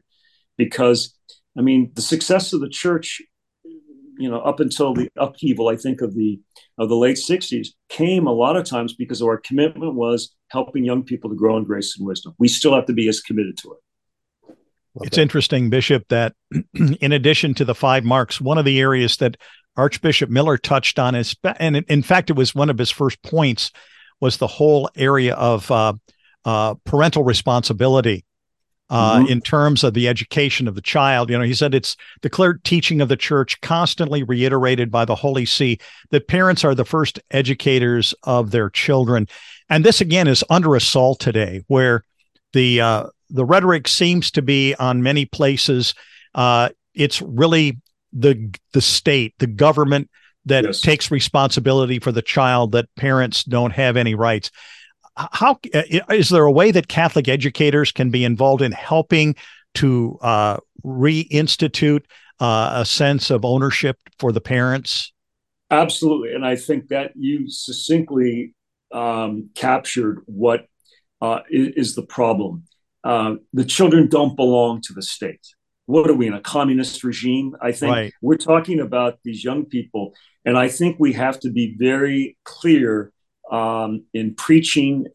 [0.57, 1.15] because,
[1.57, 3.21] I mean, the success of the church
[4.17, 6.39] you know up until the upheaval i think of the
[6.77, 11.03] of the late 60s came a lot of times because our commitment was helping young
[11.03, 13.73] people to grow in grace and wisdom we still have to be as committed to
[13.73, 14.55] it
[15.01, 16.33] it's interesting bishop that
[16.73, 19.37] in addition to the five marks one of the areas that
[19.77, 23.71] archbishop miller touched on is and in fact it was one of his first points
[24.21, 25.93] was the whole area of uh,
[26.45, 28.23] uh, parental responsibility
[28.89, 29.31] uh, mm-hmm.
[29.31, 31.29] in terms of the education of the child.
[31.29, 35.15] You know, he said it's the clear teaching of the church, constantly reiterated by the
[35.15, 35.79] Holy See,
[36.11, 39.27] that parents are the first educators of their children.
[39.69, 42.03] And this again is under assault today, where
[42.53, 45.95] the uh, the rhetoric seems to be on many places.
[46.35, 47.79] Uh, it's really
[48.15, 50.09] the the state, the government
[50.45, 50.81] that yes.
[50.81, 54.51] takes responsibility for the child that parents don't have any rights
[55.17, 59.35] how uh, is there a way that Catholic educators can be involved in helping
[59.75, 62.03] to uh, reinstitute
[62.39, 65.13] uh, a sense of ownership for the parents?
[65.71, 68.53] Absolutely, and I think that you succinctly
[68.91, 70.65] um, captured what
[71.21, 72.63] uh, is the problem.
[73.03, 75.54] Uh, the children don't belong to the state.
[75.85, 77.55] What are we in a communist regime?
[77.61, 78.13] I think right.
[78.21, 83.11] we're talking about these young people, and I think we have to be very clear
[83.51, 85.05] um, in preaching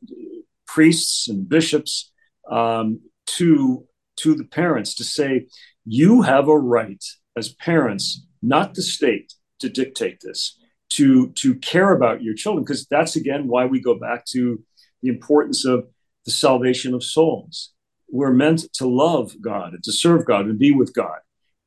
[0.66, 2.12] priests and bishops
[2.50, 5.46] um, to to the parents to say
[5.84, 7.02] you have a right
[7.36, 10.58] as parents not the state to dictate this
[10.90, 14.62] to to care about your children because that's again why we go back to
[15.02, 15.86] the importance of
[16.24, 17.72] the salvation of souls
[18.12, 21.18] we're meant to love god and to serve god and be with god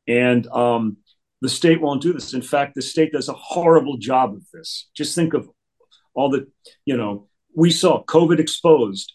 [0.07, 0.97] and um,
[1.41, 4.89] the state won't do this in fact the state does a horrible job of this
[4.95, 5.47] just think of
[6.13, 6.47] all the,
[6.85, 9.13] you know, we saw COVID exposed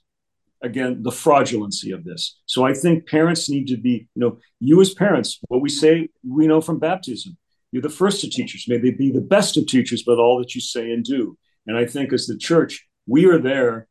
[0.62, 2.40] again the fraudulency of this.
[2.46, 6.08] So I think parents need to be, you know, you as parents, what we say,
[6.26, 7.36] we know from baptism.
[7.70, 8.66] You're the first of teachers.
[8.66, 11.36] May they be the best of teachers, but all that you say and do.
[11.66, 13.86] And I think as the church, we are there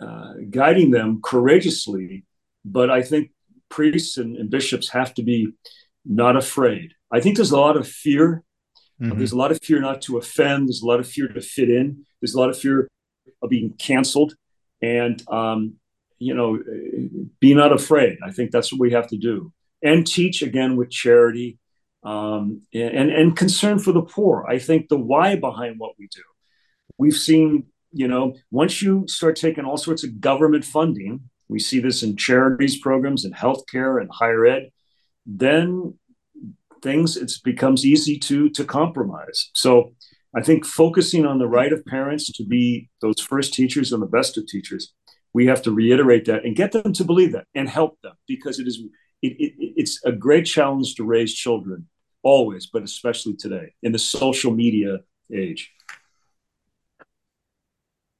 [0.00, 2.24] uh, guiding them courageously.
[2.64, 3.30] But I think
[3.68, 5.52] priests and, and bishops have to be
[6.04, 6.94] not afraid.
[7.12, 8.44] I think there's a lot of fear
[9.00, 9.18] Mm-hmm.
[9.18, 10.68] There's a lot of fear not to offend.
[10.68, 12.04] There's a lot of fear to fit in.
[12.20, 12.88] There's a lot of fear
[13.42, 14.34] of being canceled.
[14.82, 15.74] And, um,
[16.18, 16.62] you know,
[17.40, 18.18] be not afraid.
[18.22, 19.52] I think that's what we have to do.
[19.82, 21.58] And teach again with charity
[22.02, 24.44] um, and, and concern for the poor.
[24.48, 26.22] I think the why behind what we do.
[26.98, 31.80] We've seen, you know, once you start taking all sorts of government funding, we see
[31.80, 34.70] this in charities programs and healthcare and higher ed,
[35.26, 35.94] then
[36.82, 39.50] things, it becomes easy to to compromise.
[39.54, 39.92] So
[40.34, 44.06] I think focusing on the right of parents to be those first teachers and the
[44.06, 44.92] best of teachers,
[45.34, 48.60] we have to reiterate that and get them to believe that and help them because
[48.60, 48.80] it is
[49.22, 51.88] it, it, it's a great challenge to raise children
[52.22, 54.98] always, but especially today in the social media
[55.34, 55.72] age.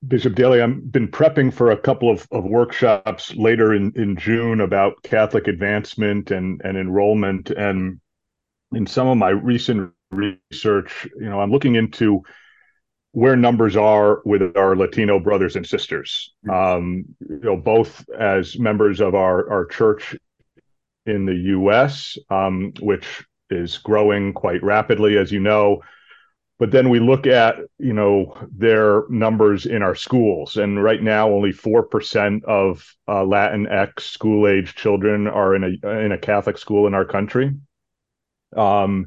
[0.07, 4.61] Bishop Daly, I've been prepping for a couple of, of workshops later in, in June
[4.61, 7.51] about Catholic advancement and, and enrollment.
[7.51, 8.01] And
[8.73, 12.23] in some of my recent research, you know, I'm looking into
[13.13, 16.33] where numbers are with our Latino brothers and sisters.
[16.47, 16.79] Mm-hmm.
[16.79, 20.17] Um, you know, both as members of our our church
[21.07, 25.83] in the U.S., um, which is growing quite rapidly, as you know.
[26.61, 31.31] But then we look at you know their numbers in our schools, and right now
[31.31, 36.59] only four percent of uh, Latinx school age children are in a in a Catholic
[36.59, 37.55] school in our country.
[38.55, 39.07] Um,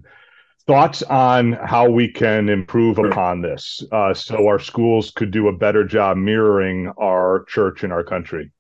[0.65, 5.55] thoughts on how we can improve upon this uh, so our schools could do a
[5.55, 8.51] better job mirroring our church in our country?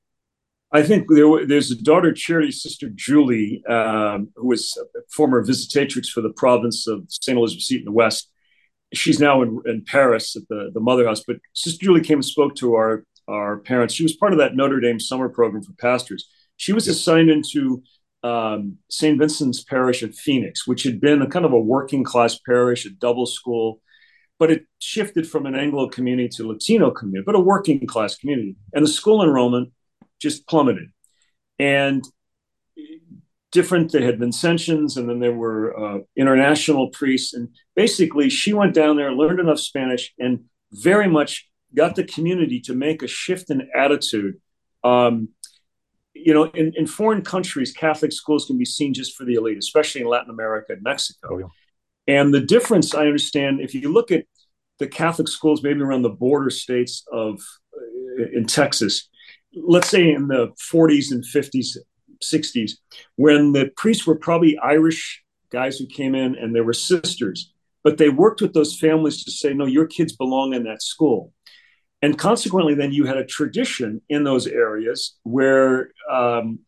[0.71, 6.07] I think there, there's a daughter charity, Sister Julie, um, who was a former visitatrix
[6.07, 7.37] for the province of St.
[7.37, 8.32] Elizabeth Seton in the West.
[8.93, 12.25] She's now in, in Paris at the, the Mother House, but Sister Julie came and
[12.25, 13.93] spoke to our, our parents.
[13.93, 17.83] She was part of that Notre Dame summer program for pastors She was assigned into
[18.23, 19.17] um, St.
[19.17, 22.89] Vincent's Parish at Phoenix, which had been a kind of a working class parish, a
[22.89, 23.81] double school,
[24.39, 28.55] but it shifted from an Anglo community to Latino community, but a working class community.
[28.73, 29.71] And the school enrollment
[30.19, 30.89] just plummeted.
[31.59, 32.03] And
[33.53, 37.33] different, there had been Vincentians, and then there were uh, international priests.
[37.33, 42.59] And basically, she went down there, learned enough Spanish, and very much got the community
[42.61, 44.35] to make a shift in attitude.
[44.83, 45.29] Um,
[46.13, 49.57] you know, in, in foreign countries, Catholic schools can be seen just for the elite,
[49.57, 51.29] especially in Latin America and Mexico.
[51.31, 51.45] Oh, yeah.
[52.05, 54.25] And the difference, I understand, if you look at
[54.79, 57.39] the Catholic schools, maybe around the border states of
[57.75, 59.07] uh, in Texas,
[59.55, 61.77] let's say in the 40s and 50s,
[62.23, 62.73] 60s,
[63.15, 67.97] when the priests were probably Irish guys who came in and they were sisters, but
[67.97, 71.33] they worked with those families to say, no, your kids belong in that school.
[72.01, 76.59] And consequently, then you had a tradition in those areas where um,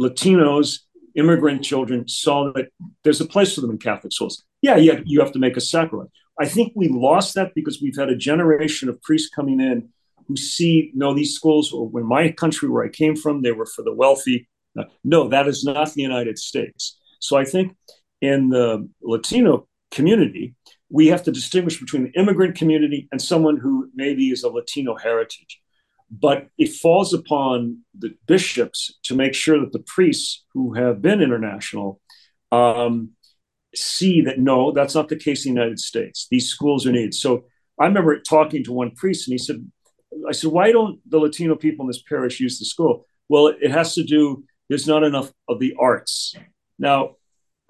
[0.00, 0.80] Latinos,
[1.14, 2.70] immigrant children saw that
[3.04, 4.42] there's a place for them in Catholic schools.
[4.62, 6.10] Yeah, yeah, you have to make a sacrament.
[6.40, 9.90] I think we lost that because we've had a generation of priests coming in
[10.26, 13.66] who see, no, these schools, or when my country where I came from, they were
[13.66, 14.48] for the wealthy.
[15.02, 16.98] No, that is not the United States.
[17.20, 17.76] So I think
[18.20, 20.54] in the Latino community,
[20.90, 24.96] we have to distinguish between the immigrant community and someone who maybe is of Latino
[24.96, 25.60] heritage.
[26.10, 31.20] But it falls upon the bishops to make sure that the priests who have been
[31.20, 32.00] international
[32.52, 33.10] um,
[33.74, 36.28] see that no, that's not the case in the United States.
[36.30, 37.14] These schools are needed.
[37.14, 37.44] So
[37.80, 39.68] I remember talking to one priest, and he said,
[40.28, 43.06] "I said, why don't the Latino people in this parish use the school?
[43.28, 44.44] Well, it, it has to do.
[44.68, 46.34] There's not enough of the arts.
[46.78, 47.16] Now,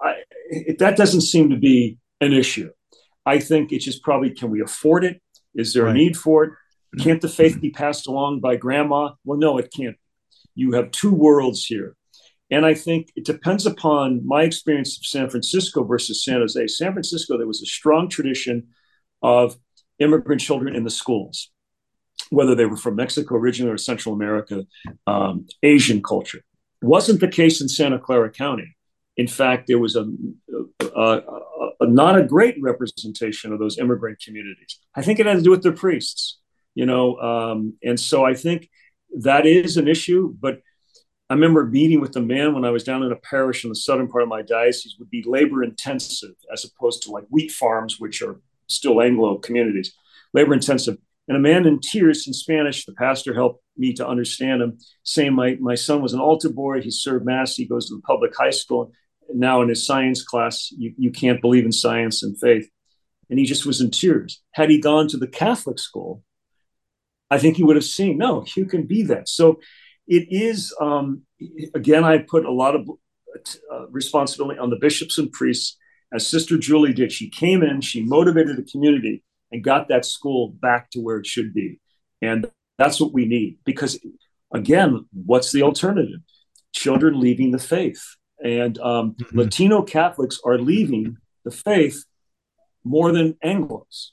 [0.01, 0.15] I,
[0.49, 2.71] it, that doesn't seem to be an issue.
[3.25, 5.21] I think it's just probably can we afford it?
[5.53, 5.95] Is there right.
[5.95, 6.51] a need for it?
[6.99, 9.11] Can't the faith be passed along by grandma?
[9.25, 9.97] Well, no, it can't.
[10.53, 11.95] You have two worlds here.
[12.51, 16.67] And I think it depends upon my experience of San Francisco versus San Jose.
[16.67, 18.67] San Francisco, there was a strong tradition
[19.21, 19.57] of
[19.99, 21.51] immigrant children in the schools,
[22.29, 24.65] whether they were from Mexico originally or Central America,
[25.07, 26.43] um, Asian culture.
[26.85, 28.75] Wasn't the case in Santa Clara County.
[29.17, 30.05] In fact, there was a,
[30.95, 34.77] a, a, a, not a great representation of those immigrant communities.
[34.93, 36.37] I think it had to do with their priests,
[36.75, 38.69] you know, um, and so I think
[39.21, 40.35] that is an issue.
[40.39, 40.59] But
[41.27, 43.75] I remember meeting with the man when I was down in a parish in the
[43.75, 47.99] southern part of my diocese would be labor intensive as opposed to like wheat farms,
[47.99, 49.95] which are still Anglo communities,
[50.35, 50.97] labor intensive.
[51.27, 55.33] And a man in tears in Spanish, the pastor helped me to understand him, saying,
[55.33, 56.81] My, my son was an altar boy.
[56.81, 57.55] He served Mass.
[57.55, 58.91] He goes to the public high school
[59.29, 62.69] And now in his science class, you, you can't believe in science and faith.
[63.29, 64.43] And he just was in tears.
[64.51, 66.21] Had he gone to the Catholic school,
[67.31, 69.27] I think he would have seen, no, you can be that.
[69.27, 69.59] So
[70.07, 71.23] it is, um,
[71.73, 72.87] again, I put a lot of
[73.71, 75.75] uh, responsibility on the bishops and priests,
[76.13, 77.11] as Sister Julie did.
[77.11, 79.23] She came in, she motivated the community
[79.55, 81.79] and got that school back to where it should be.
[82.21, 82.45] And
[82.77, 83.97] that's what we need because,
[84.53, 86.19] again, what's the alternative?
[86.73, 88.03] Children leaving the faith
[88.43, 89.39] and um, mm-hmm.
[89.39, 92.03] Latino Catholics are leaving the faith
[92.83, 94.09] more than Anglos.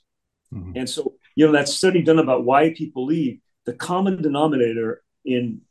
[0.53, 0.71] Mm-hmm.
[0.75, 5.61] And so, you know, that study done about why people leave, the common denominator in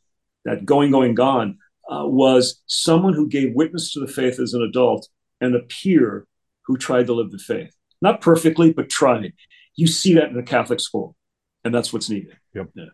[0.45, 1.59] that going, going, gone
[1.91, 5.09] uh, was someone who gave witness to the faith as an adult
[5.41, 6.27] and a peer
[6.67, 7.75] who tried to live the faith.
[8.03, 9.33] Not perfectly, but tried.
[9.75, 11.17] You see that in the Catholic school,
[11.65, 12.37] and that's what's needed.
[12.55, 12.71] Yep.
[12.75, 12.85] Yeah.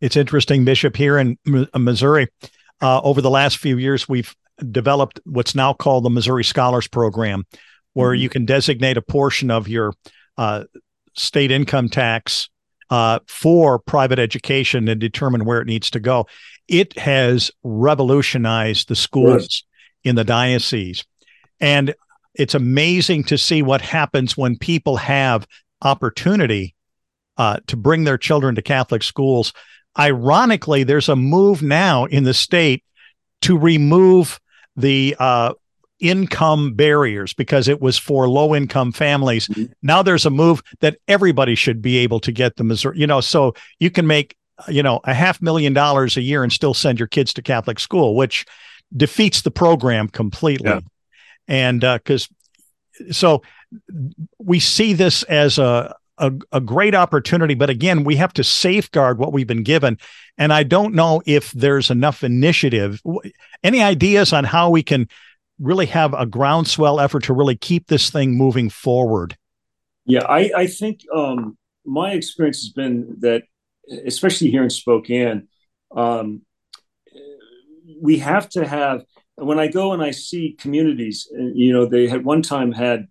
[0.00, 1.38] It's interesting, Bishop, here in
[1.74, 2.28] Missouri.
[2.80, 4.34] Uh, over the last few years, we've
[4.70, 7.44] developed what's now called the Missouri Scholars Program,
[7.94, 8.22] where mm-hmm.
[8.22, 9.92] you can designate a portion of your
[10.36, 10.64] uh,
[11.16, 12.48] state income tax
[12.90, 16.26] uh, for private education and determine where it needs to go.
[16.68, 19.64] It has revolutionized the schools
[20.04, 20.08] right.
[20.08, 21.04] in the diocese.
[21.60, 21.94] And
[22.34, 25.46] it's amazing to see what happens when people have
[25.82, 26.74] opportunity
[27.36, 29.52] uh, to bring their children to Catholic schools.
[29.98, 32.84] Ironically, there's a move now in the state
[33.42, 34.40] to remove
[34.76, 35.54] the uh,
[36.00, 39.48] income barriers because it was for low income families.
[39.48, 39.72] Mm-hmm.
[39.82, 43.20] Now there's a move that everybody should be able to get the Missouri, you know,
[43.20, 44.36] so you can make,
[44.68, 47.78] you know, a half million dollars a year and still send your kids to Catholic
[47.78, 48.44] school, which
[48.96, 50.70] defeats the program completely.
[50.70, 50.80] Yeah.
[51.46, 52.28] And because
[53.00, 53.42] uh, so
[54.38, 59.18] we see this as a, a, a great opportunity, but again, we have to safeguard
[59.18, 59.98] what we've been given.
[60.36, 63.00] And I don't know if there's enough initiative.
[63.62, 65.08] Any ideas on how we can
[65.58, 69.36] really have a groundswell effort to really keep this thing moving forward?
[70.04, 73.42] Yeah, I, I think um, my experience has been that,
[74.06, 75.48] especially here in Spokane,
[75.94, 76.42] um,
[78.00, 79.02] we have to have
[79.38, 83.06] when I go and I see communities, you know, they had one time had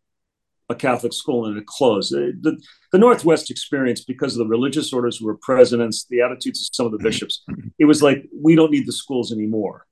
[0.69, 2.11] a Catholic school and it closed.
[2.13, 2.59] The,
[2.91, 6.85] the Northwest experience, because of the religious orders who were presidents, the attitudes of some
[6.85, 7.43] of the bishops,
[7.79, 9.85] it was like, we don't need the schools anymore.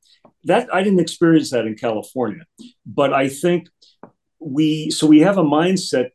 [0.44, 2.44] That I didn't experience that in California.
[2.86, 3.70] But I think
[4.40, 6.10] we, so we have a mindset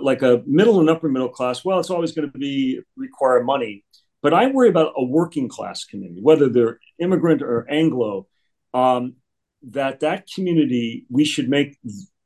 [0.00, 1.64] like a middle and upper middle class.
[1.64, 3.84] Well, it's always going to be require money.
[4.22, 8.28] But I worry about a working class community, whether they're immigrant or Anglo,
[8.74, 9.16] um,
[9.62, 11.78] that that community, we should make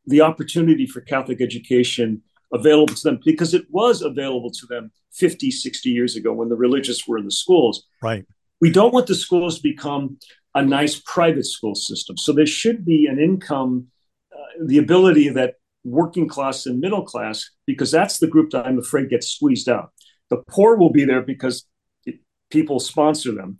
[0.06, 5.50] the opportunity for Catholic education available to them because it was available to them 50,
[5.50, 7.86] 60 years ago when the religious were in the schools.
[8.02, 8.24] Right.
[8.60, 10.18] We don't want the schools to become
[10.54, 12.16] a nice private school system.
[12.16, 13.88] So there should be an income,
[14.32, 18.78] uh, the ability that working class and middle class, because that's the group that I'm
[18.78, 19.90] afraid gets squeezed out.
[20.30, 21.66] The poor will be there because
[22.06, 23.58] it, people sponsor them.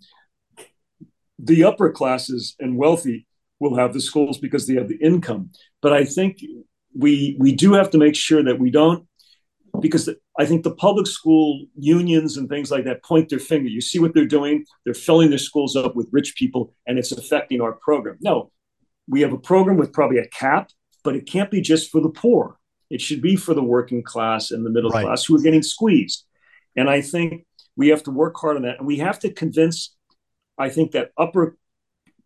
[1.37, 3.27] The upper classes and wealthy
[3.59, 5.51] will have the schools because they have the income.
[5.81, 6.43] But I think
[6.97, 9.07] we we do have to make sure that we don't
[9.81, 13.67] because I think the public school unions and things like that point their finger.
[13.67, 14.65] You see what they're doing?
[14.83, 18.17] They're filling their schools up with rich people and it's affecting our program.
[18.21, 18.51] No,
[19.07, 20.69] we have a program with probably a cap,
[21.03, 22.57] but it can't be just for the poor.
[22.89, 25.05] It should be for the working class and the middle right.
[25.05, 26.23] class who are getting squeezed.
[26.75, 27.45] And I think
[27.75, 28.77] we have to work hard on that.
[28.79, 29.95] And we have to convince,
[30.57, 31.57] I think, that upper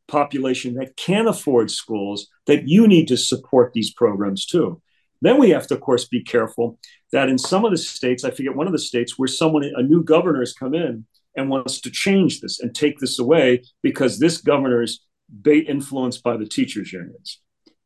[0.10, 4.82] population that can afford schools that you need to support these programs too.
[5.22, 6.80] Then we have to, of course, be careful
[7.12, 9.84] that in some of the states, I forget one of the states where someone, a
[9.84, 11.06] new governor has come in
[11.36, 15.02] and wants to change this and take this away because this governor is
[15.46, 17.42] influenced by the teachers' unions.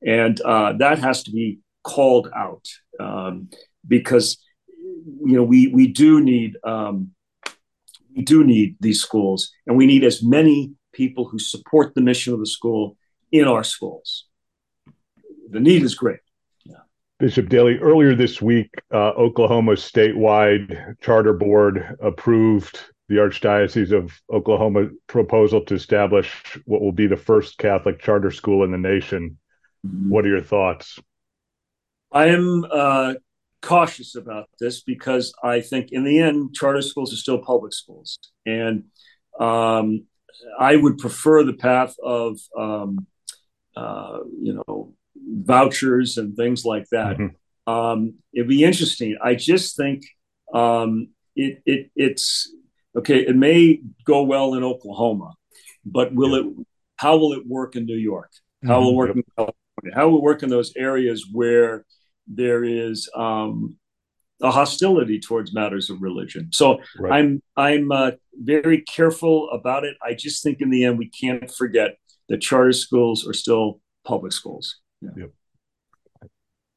[0.05, 2.65] And uh, that has to be called out
[2.99, 3.49] um,
[3.87, 4.37] because,
[4.77, 7.11] you know, we, we do need, um,
[8.15, 12.33] we do need these schools and we need as many people who support the mission
[12.33, 12.97] of the school
[13.31, 14.25] in our schools.
[15.49, 16.19] The need is great.
[16.63, 16.77] Yeah.
[17.19, 22.79] Bishop Daly, earlier this week, uh, Oklahoma's statewide charter board approved
[23.09, 28.63] the Archdiocese of Oklahoma proposal to establish what will be the first Catholic charter school
[28.63, 29.37] in the nation.
[29.85, 30.09] Mm-hmm.
[30.09, 30.99] What are your thoughts?
[32.11, 33.15] I am uh,
[33.61, 38.19] cautious about this because I think in the end, charter schools are still public schools.
[38.45, 38.85] And
[39.39, 40.05] um,
[40.59, 43.07] I would prefer the path of, um,
[43.75, 47.17] uh, you know, vouchers and things like that.
[47.17, 47.71] Mm-hmm.
[47.71, 49.17] Um, it'd be interesting.
[49.21, 50.03] I just think
[50.53, 52.53] um, it, it it's
[52.95, 53.19] okay.
[53.19, 55.33] It may go well in Oklahoma,
[55.85, 56.45] but will it?
[56.97, 58.31] How will it work in New York?
[58.65, 59.19] How will it work mm-hmm.
[59.19, 59.95] in California?
[59.95, 61.85] How will it work in those areas where
[62.27, 63.77] there is um,
[64.43, 66.49] a hostility towards matters of religion.
[66.51, 67.13] So right.
[67.13, 69.95] I'm I'm uh, very careful about it.
[70.05, 71.97] I just think in the end we can't forget
[72.29, 74.79] that charter schools are still public schools.
[75.01, 75.09] Yeah.
[75.15, 75.29] Yep.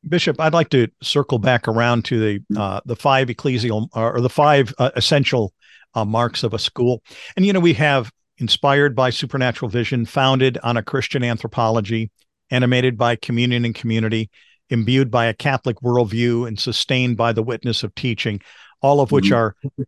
[0.09, 2.57] Bishop, I'd like to circle back around to the mm-hmm.
[2.57, 5.53] uh, the five ecclesial or the five uh, essential
[5.95, 7.03] uh, marks of a school,
[7.37, 12.11] and you know we have inspired by supernatural vision, founded on a Christian anthropology,
[12.51, 14.31] animated by communion and community,
[14.71, 18.41] imbued by a Catholic worldview and sustained by the witness of teaching,
[18.83, 19.35] all of which mm-hmm.
[19.35, 19.87] are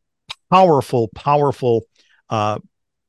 [0.50, 1.82] powerful, powerful,
[2.30, 2.58] uh,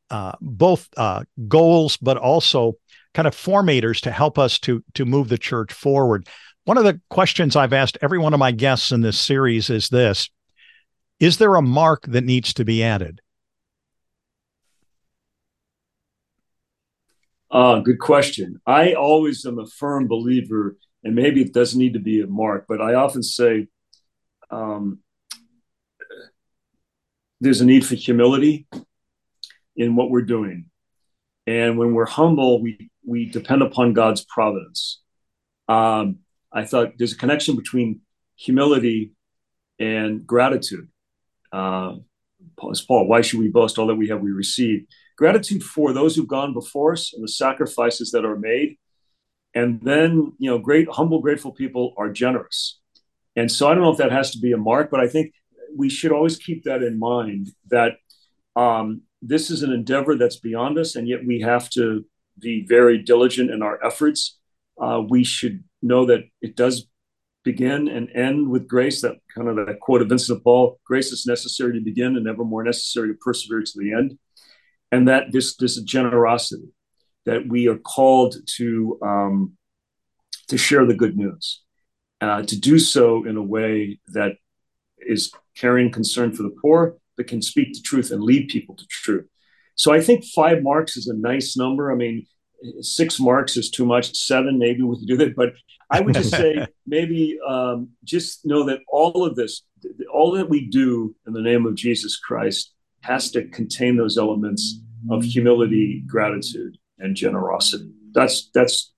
[0.10, 2.74] uh, both uh, goals, but also
[3.14, 6.28] kind of formators to help us to to move the church forward.
[6.66, 9.90] One of the questions I've asked every one of my guests in this series is
[9.90, 10.30] this:
[11.20, 13.22] Is there a mark that needs to be added?
[17.52, 18.62] Uh, good question.
[18.68, 22.66] I always am a firm believer and maybe it doesn't need to be a mark,
[22.68, 23.68] but I often say
[24.52, 25.00] um,
[27.40, 28.68] there's a need for humility
[29.76, 30.66] in what we're doing.
[31.48, 35.02] And when we're humble, we, we depend upon God's providence.
[35.68, 36.20] Um,
[36.52, 38.02] I thought there's a connection between
[38.36, 39.14] humility
[39.80, 40.90] and gratitude.
[41.52, 41.96] Uh,
[42.70, 44.92] as Paul, why should we boast all that we have we received?
[45.18, 48.78] Gratitude for those who've gone before us and the sacrifices that are made
[49.60, 52.80] and then, you know, great, humble, grateful people are generous.
[53.36, 55.34] And so I don't know if that has to be a mark, but I think
[55.76, 57.98] we should always keep that in mind that
[58.56, 62.06] um, this is an endeavor that's beyond us, and yet we have to
[62.40, 64.40] be very diligent in our efforts.
[64.82, 66.88] Uh, we should know that it does
[67.44, 69.02] begin and end with grace.
[69.02, 72.26] That kind of that quote of Vincent of Paul: "Grace is necessary to begin, and
[72.26, 74.18] never more necessary to persevere to the end."
[74.92, 76.72] And that this this generosity
[77.30, 79.58] that we are called to um,
[80.48, 81.62] to share the good news,
[82.22, 84.34] uh, to do so in a way that
[84.98, 88.86] is carrying concern for the poor, but can speak the truth and lead people to
[88.90, 89.28] truth.
[89.76, 91.92] So I think five marks is a nice number.
[91.92, 92.26] I mean,
[92.82, 94.16] six marks is too much.
[94.18, 95.36] Seven, maybe we can do that.
[95.36, 95.54] But
[95.90, 99.64] I would just say maybe um, just know that all of this,
[100.12, 104.82] all that we do in the name of Jesus Christ, has to contain those elements
[105.10, 107.92] of humility, gratitude, and generosity.
[108.14, 108.94] That's that's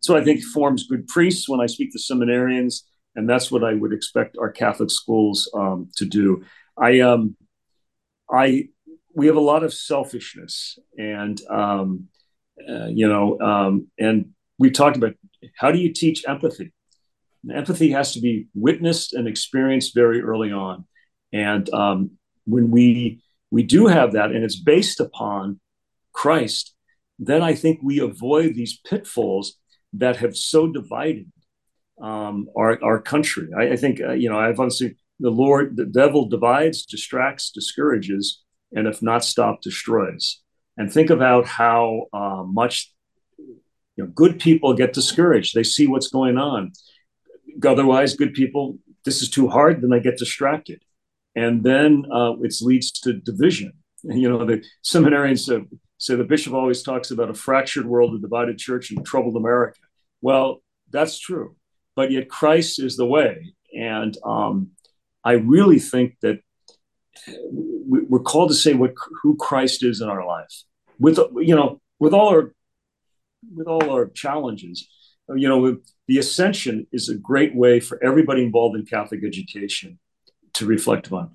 [0.00, 2.82] so I think forms good priests when I speak to seminarians,
[3.14, 6.44] and that's what I would expect our Catholic schools um, to do.
[6.76, 7.36] I um,
[8.30, 8.68] I
[9.14, 12.08] we have a lot of selfishness, and um,
[12.68, 15.14] uh, you know, um, and we talked about
[15.56, 16.72] how do you teach empathy.
[17.44, 20.86] And empathy has to be witnessed and experienced very early on,
[21.32, 22.12] and um,
[22.44, 25.60] when we we do have that, and it's based upon
[26.12, 26.74] Christ,
[27.26, 29.58] then I think we avoid these pitfalls
[29.94, 31.30] that have so divided
[32.00, 33.48] um, our our country.
[33.56, 38.42] I, I think uh, you know I've obviously the Lord, the devil divides, distracts, discourages,
[38.72, 40.40] and if not stopped, destroys.
[40.76, 42.92] And think about how uh, much
[43.38, 43.60] you
[43.98, 45.54] know, good people get discouraged.
[45.54, 46.72] They see what's going on.
[47.64, 50.82] Otherwise, good people, this is too hard, then they get distracted
[51.34, 53.72] and then uh, it leads to division.
[54.04, 55.64] You know, the seminarians uh,
[56.02, 59.78] say the bishop always talks about a fractured world, a divided church, and troubled America.
[60.20, 61.54] Well, that's true,
[61.94, 64.72] but yet Christ is the way, and um,
[65.24, 66.40] I really think that
[67.46, 70.64] we're called to say what who Christ is in our life,
[70.98, 72.52] with you know, with all our
[73.54, 74.88] with all our challenges.
[75.32, 75.78] You know,
[76.08, 80.00] the ascension is a great way for everybody involved in Catholic education
[80.54, 81.30] to reflect upon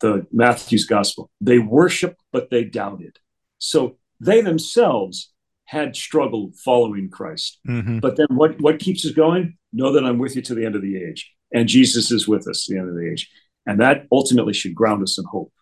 [0.00, 1.30] the Matthew's gospel.
[1.40, 3.18] They worshiped, but they doubted.
[3.60, 5.32] So they themselves
[5.66, 7.60] had struggled following Christ.
[7.68, 8.00] Mm-hmm.
[8.00, 9.56] But then what, what keeps us going?
[9.72, 11.32] Know that I'm with you to the end of the age.
[11.54, 13.30] And Jesus is with us to the end of the age.
[13.66, 15.52] And that ultimately should ground us in hope.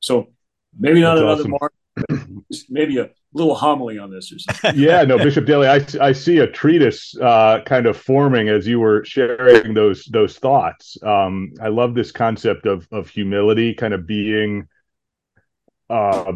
[0.00, 0.28] So
[0.78, 1.68] maybe not That's another awesome.
[2.10, 4.80] mark, maybe a little homily on this or something.
[4.80, 8.80] yeah, no, Bishop Daly, I, I see a treatise uh, kind of forming as you
[8.80, 10.96] were sharing those those thoughts.
[11.02, 14.66] Um, I love this concept of of humility, kind of being
[15.90, 16.32] uh,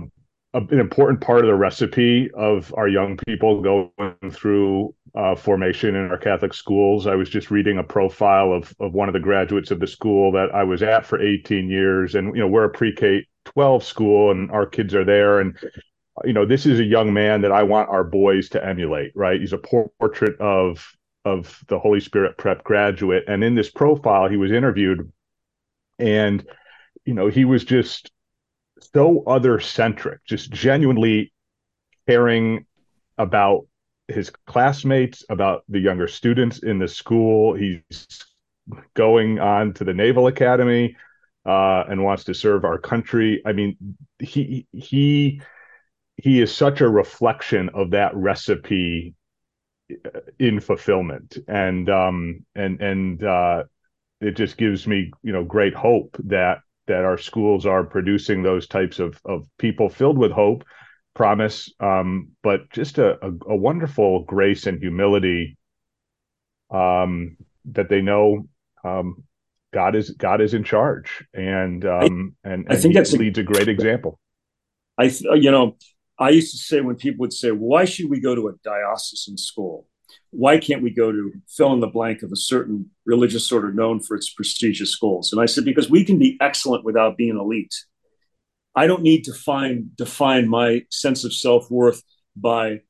[0.57, 6.11] an important part of the recipe of our young people going through uh, formation in
[6.11, 7.07] our Catholic schools.
[7.07, 10.32] I was just reading a profile of of one of the graduates of the school
[10.32, 14.30] that I was at for 18 years, and you know we're a pre-K 12 school,
[14.30, 15.57] and our kids are there, and
[16.24, 19.40] you know, this is a young man that I want our boys to emulate, right?
[19.40, 20.86] He's a portrait of
[21.24, 23.24] of the Holy Spirit prep graduate.
[23.26, 25.12] And in this profile, he was interviewed
[25.98, 26.46] and
[27.04, 28.11] you know, he was just
[28.97, 31.30] so other centric, just genuinely
[32.09, 32.64] caring
[33.18, 33.66] about
[34.09, 37.53] his classmates, about the younger students in the school.
[37.53, 37.82] He's
[38.94, 40.97] going on to the Naval Academy
[41.44, 43.42] uh, and wants to serve our country.
[43.44, 43.76] I mean,
[44.18, 45.42] he he
[46.16, 49.14] he is such a reflection of that recipe
[49.92, 53.64] uh, in fulfillment and um and and uh
[54.22, 58.66] it just gives me you know great hope that that our schools are producing those
[58.66, 60.64] types of of people filled with hope
[61.14, 65.57] promise um but just a, a, a wonderful grace and humility
[66.70, 67.37] um
[67.72, 68.47] that they know
[68.84, 69.24] um
[69.72, 73.39] god is god is in charge and um I, and, and i think that leads
[73.39, 74.18] a great example
[74.99, 75.76] i you know
[76.18, 79.37] I used to say when people would say, why should we go to a diocesan
[79.37, 79.87] school?
[80.31, 84.01] Why can't we go to fill in the blank of a certain religious order known
[84.01, 85.33] for its prestigious schools?
[85.33, 87.75] And I said, because we can be excellent without being elite.
[88.75, 92.03] I don't need to find define my sense of self-worth
[92.37, 92.81] by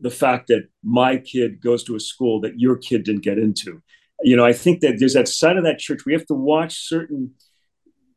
[0.00, 3.82] the fact that my kid goes to a school that your kid didn't get into.
[4.22, 6.04] You know, I think that there's that side of that church.
[6.06, 7.34] We have to watch certain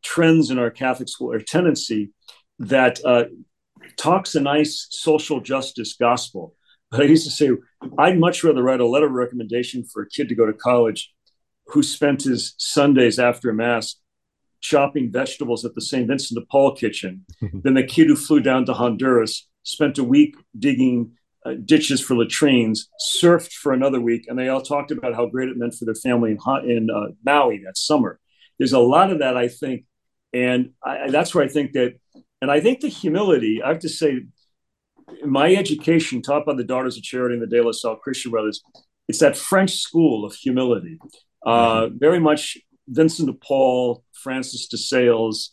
[0.03, 2.11] trends in our Catholic school or tendency
[2.59, 3.25] that uh,
[3.97, 6.53] talks a nice social justice gospel.
[6.95, 7.49] But I used to say,
[7.97, 11.13] I'd much rather write a letter of recommendation for a kid to go to college
[11.67, 13.95] who spent his Sundays after Mass
[14.61, 16.07] chopping vegetables at the St.
[16.07, 17.25] Vincent de Paul kitchen
[17.63, 21.11] than the kid who flew down to Honduras, spent a week digging
[21.45, 22.89] uh, ditches for latrines,
[23.21, 25.95] surfed for another week, and they all talked about how great it meant for their
[25.95, 28.19] family in, in uh, Maui that summer.
[28.57, 29.85] There's a lot of that, I think.
[30.33, 31.99] And I, that's where I think that
[32.41, 34.25] and I think the humility, I have to say,
[35.23, 38.61] my education taught by the Daughters of Charity and the De La Salle Christian Brothers,
[39.07, 40.99] it's that French school of humility.
[41.45, 41.97] Uh, mm-hmm.
[41.97, 45.51] Very much Vincent de Paul, Francis de Sales.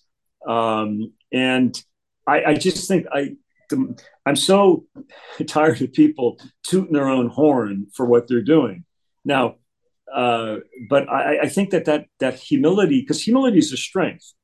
[0.49, 1.79] Um, and
[2.27, 3.37] I, I, just think I,
[4.27, 4.87] I'm so
[5.47, 8.85] tired of people tooting their own horn for what they're doing.
[9.25, 9.57] Now,
[10.13, 10.57] uh,
[10.89, 14.35] but I, I, think that that that humility, because humility is a strength,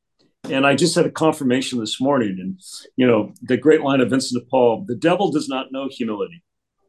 [0.50, 2.38] and I just had a confirmation this morning.
[2.40, 2.60] And
[2.96, 6.42] you know, the great line of Vincent de Paul: "The devil does not know humility,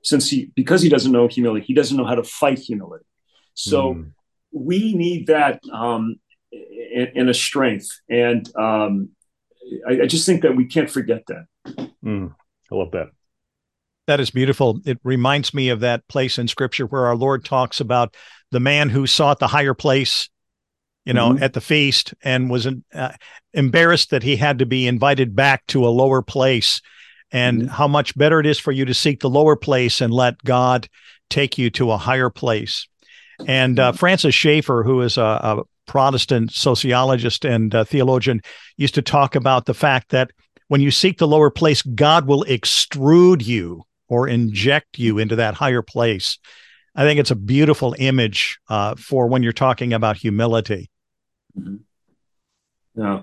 [0.04, 3.06] since he because he doesn't know humility, he doesn't know how to fight humility."
[3.54, 4.12] So mm.
[4.52, 6.16] we need that um,
[6.52, 9.10] in, in, a strength, and um,
[9.88, 11.46] I, I, just think that we can't forget that.
[12.04, 12.34] Mm.
[12.72, 13.10] I love that.
[14.08, 14.80] That is beautiful.
[14.86, 18.16] It reminds me of that place in Scripture where our Lord talks about
[18.52, 20.30] the man who sought the higher place
[21.06, 21.44] you know, mm-hmm.
[21.44, 23.12] at the feast and was uh,
[23.54, 26.82] embarrassed that he had to be invited back to a lower place
[27.32, 27.68] and mm-hmm.
[27.70, 30.88] how much better it is for you to seek the lower place and let God
[31.30, 32.88] take you to a higher place.
[33.48, 33.98] And uh, mm-hmm.
[33.98, 38.42] Francis Schaeffer, who is a, a Protestant sociologist and uh, theologian,
[38.78, 40.32] used to talk about the fact that
[40.68, 45.56] when you seek the lower place, God will extrude you or inject you into that
[45.56, 46.38] higher place.
[46.96, 50.90] I think it's a beautiful image uh, for when you're talking about humility.
[51.58, 51.76] Mm-hmm.
[52.96, 53.22] Yeah.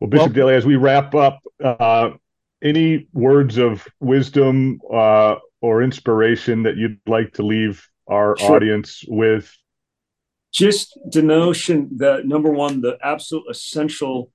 [0.00, 2.10] Well, Bishop well, Daly, as we wrap up, uh,
[2.62, 8.56] any words of wisdom uh, or inspiration that you'd like to leave our sure.
[8.56, 9.52] audience with?
[10.52, 14.32] Just the notion that number one, the absolute essential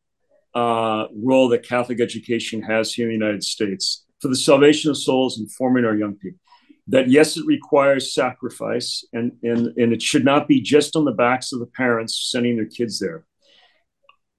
[0.54, 4.98] uh, role that Catholic education has here in the United States for the salvation of
[4.98, 6.40] souls and forming our young people
[6.88, 11.12] that yes, it requires sacrifice, and and and it should not be just on the
[11.12, 13.26] backs of the parents sending their kids there.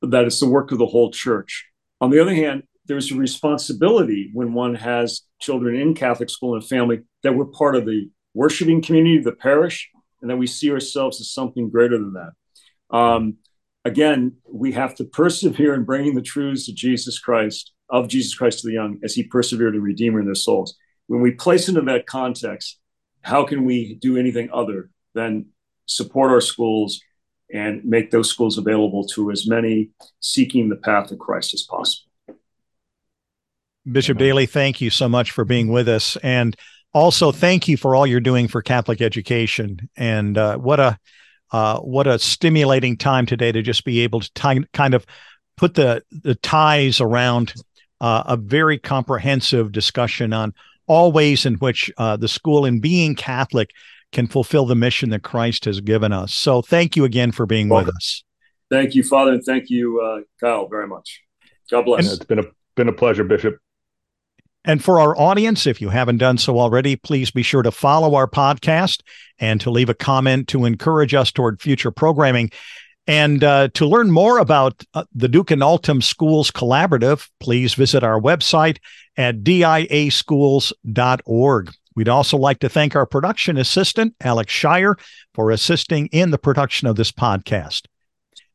[0.03, 1.67] That it's the work of the whole church.
[2.01, 6.67] On the other hand, there's a responsibility when one has children in Catholic school and
[6.67, 9.89] family that we're part of the worshiping community, of the parish,
[10.21, 12.95] and that we see ourselves as something greater than that.
[12.95, 13.39] Um,
[13.87, 18.61] again, we have to persevere in bringing the truths of Jesus Christ, of Jesus Christ
[18.61, 20.77] to the young, as he persevered the redeemer in their souls
[21.07, 22.79] when we place into that context,
[23.23, 25.47] how can we do anything other than
[25.87, 27.01] support our schools
[27.53, 29.91] and make those schools available to as many
[30.21, 32.11] seeking the path of Christ as possible?
[33.91, 36.17] Bishop Daly, thank you so much for being with us.
[36.23, 36.57] And
[36.95, 39.91] also thank you for all you're doing for Catholic education.
[39.97, 40.99] And uh, what a
[41.53, 45.07] uh, what a stimulating time today to just be able to t- kind of
[45.57, 47.55] put the the ties around
[48.01, 50.55] uh, a very comprehensive discussion on
[50.87, 53.71] all ways in which uh, the school, in being Catholic,
[54.13, 56.33] can fulfill the mission that Christ has given us.
[56.33, 58.25] So thank you again for being with us.
[58.71, 61.23] Thank you, Father, and thank you, uh, Kyle, very much.
[61.71, 62.07] God bless.
[62.07, 62.45] And it's been a
[62.77, 63.57] been a pleasure, Bishop.
[64.65, 68.15] And for our audience, if you haven't done so already, please be sure to follow
[68.15, 69.03] our podcast
[69.39, 72.51] and to leave a comment to encourage us toward future programming.
[73.07, 78.19] And uh, to learn more about uh, Duc in Altum Schools Collaborative, please visit our
[78.19, 78.79] website
[79.17, 81.71] at diaschools.org.
[81.97, 84.97] We'd also like to thank our production assistant, Alex Shire,
[85.33, 87.87] for assisting in the production of this podcast.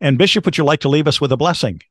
[0.01, 1.81] And Bishop, would you like to leave us with a blessing?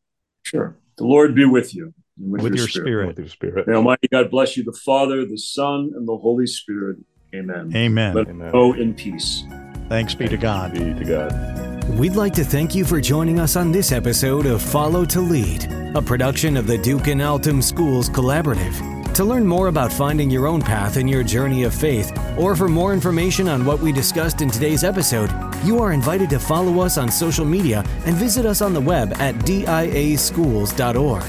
[0.43, 0.77] Sure.
[0.97, 1.95] The Lord be with you.
[2.19, 2.85] With, with, your, your spirit.
[2.85, 3.07] spirit.
[3.07, 3.69] With your spirit.
[3.69, 6.99] May Almighty God bless you, the Father, the Son, and the Holy Spirit.
[7.35, 7.71] Amen.
[7.75, 8.15] Amen.
[8.15, 8.51] Let Amen.
[8.51, 9.45] go in peace.
[9.89, 10.73] Thanks be Thanks to God.
[10.73, 11.78] Be to God.
[11.97, 15.73] We'd like to thank you for joining us on this episode of Follow to Lead,
[15.97, 19.13] a production of the Duc in Altum Schools Collaborative.
[19.15, 22.69] To learn more about finding your own path in your journey of faith, or for
[22.69, 25.31] more information on what we discussed in today's episode,
[25.65, 29.13] you are invited to follow us on social media and visit us on the web
[29.15, 31.25] at diaschools.org.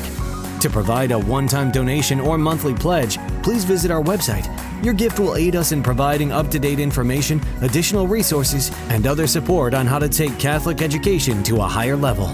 [0.62, 4.46] To provide a one time donation or monthly pledge, please visit our website.
[4.84, 9.26] Your gift will aid us in providing up to date information, additional resources, and other
[9.26, 12.30] support on how to take Catholic education to a higher level.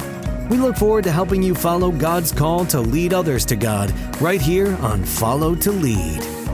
[0.49, 4.41] We look forward to helping you follow God's call to lead others to God right
[4.41, 6.44] here on Follow to Lead.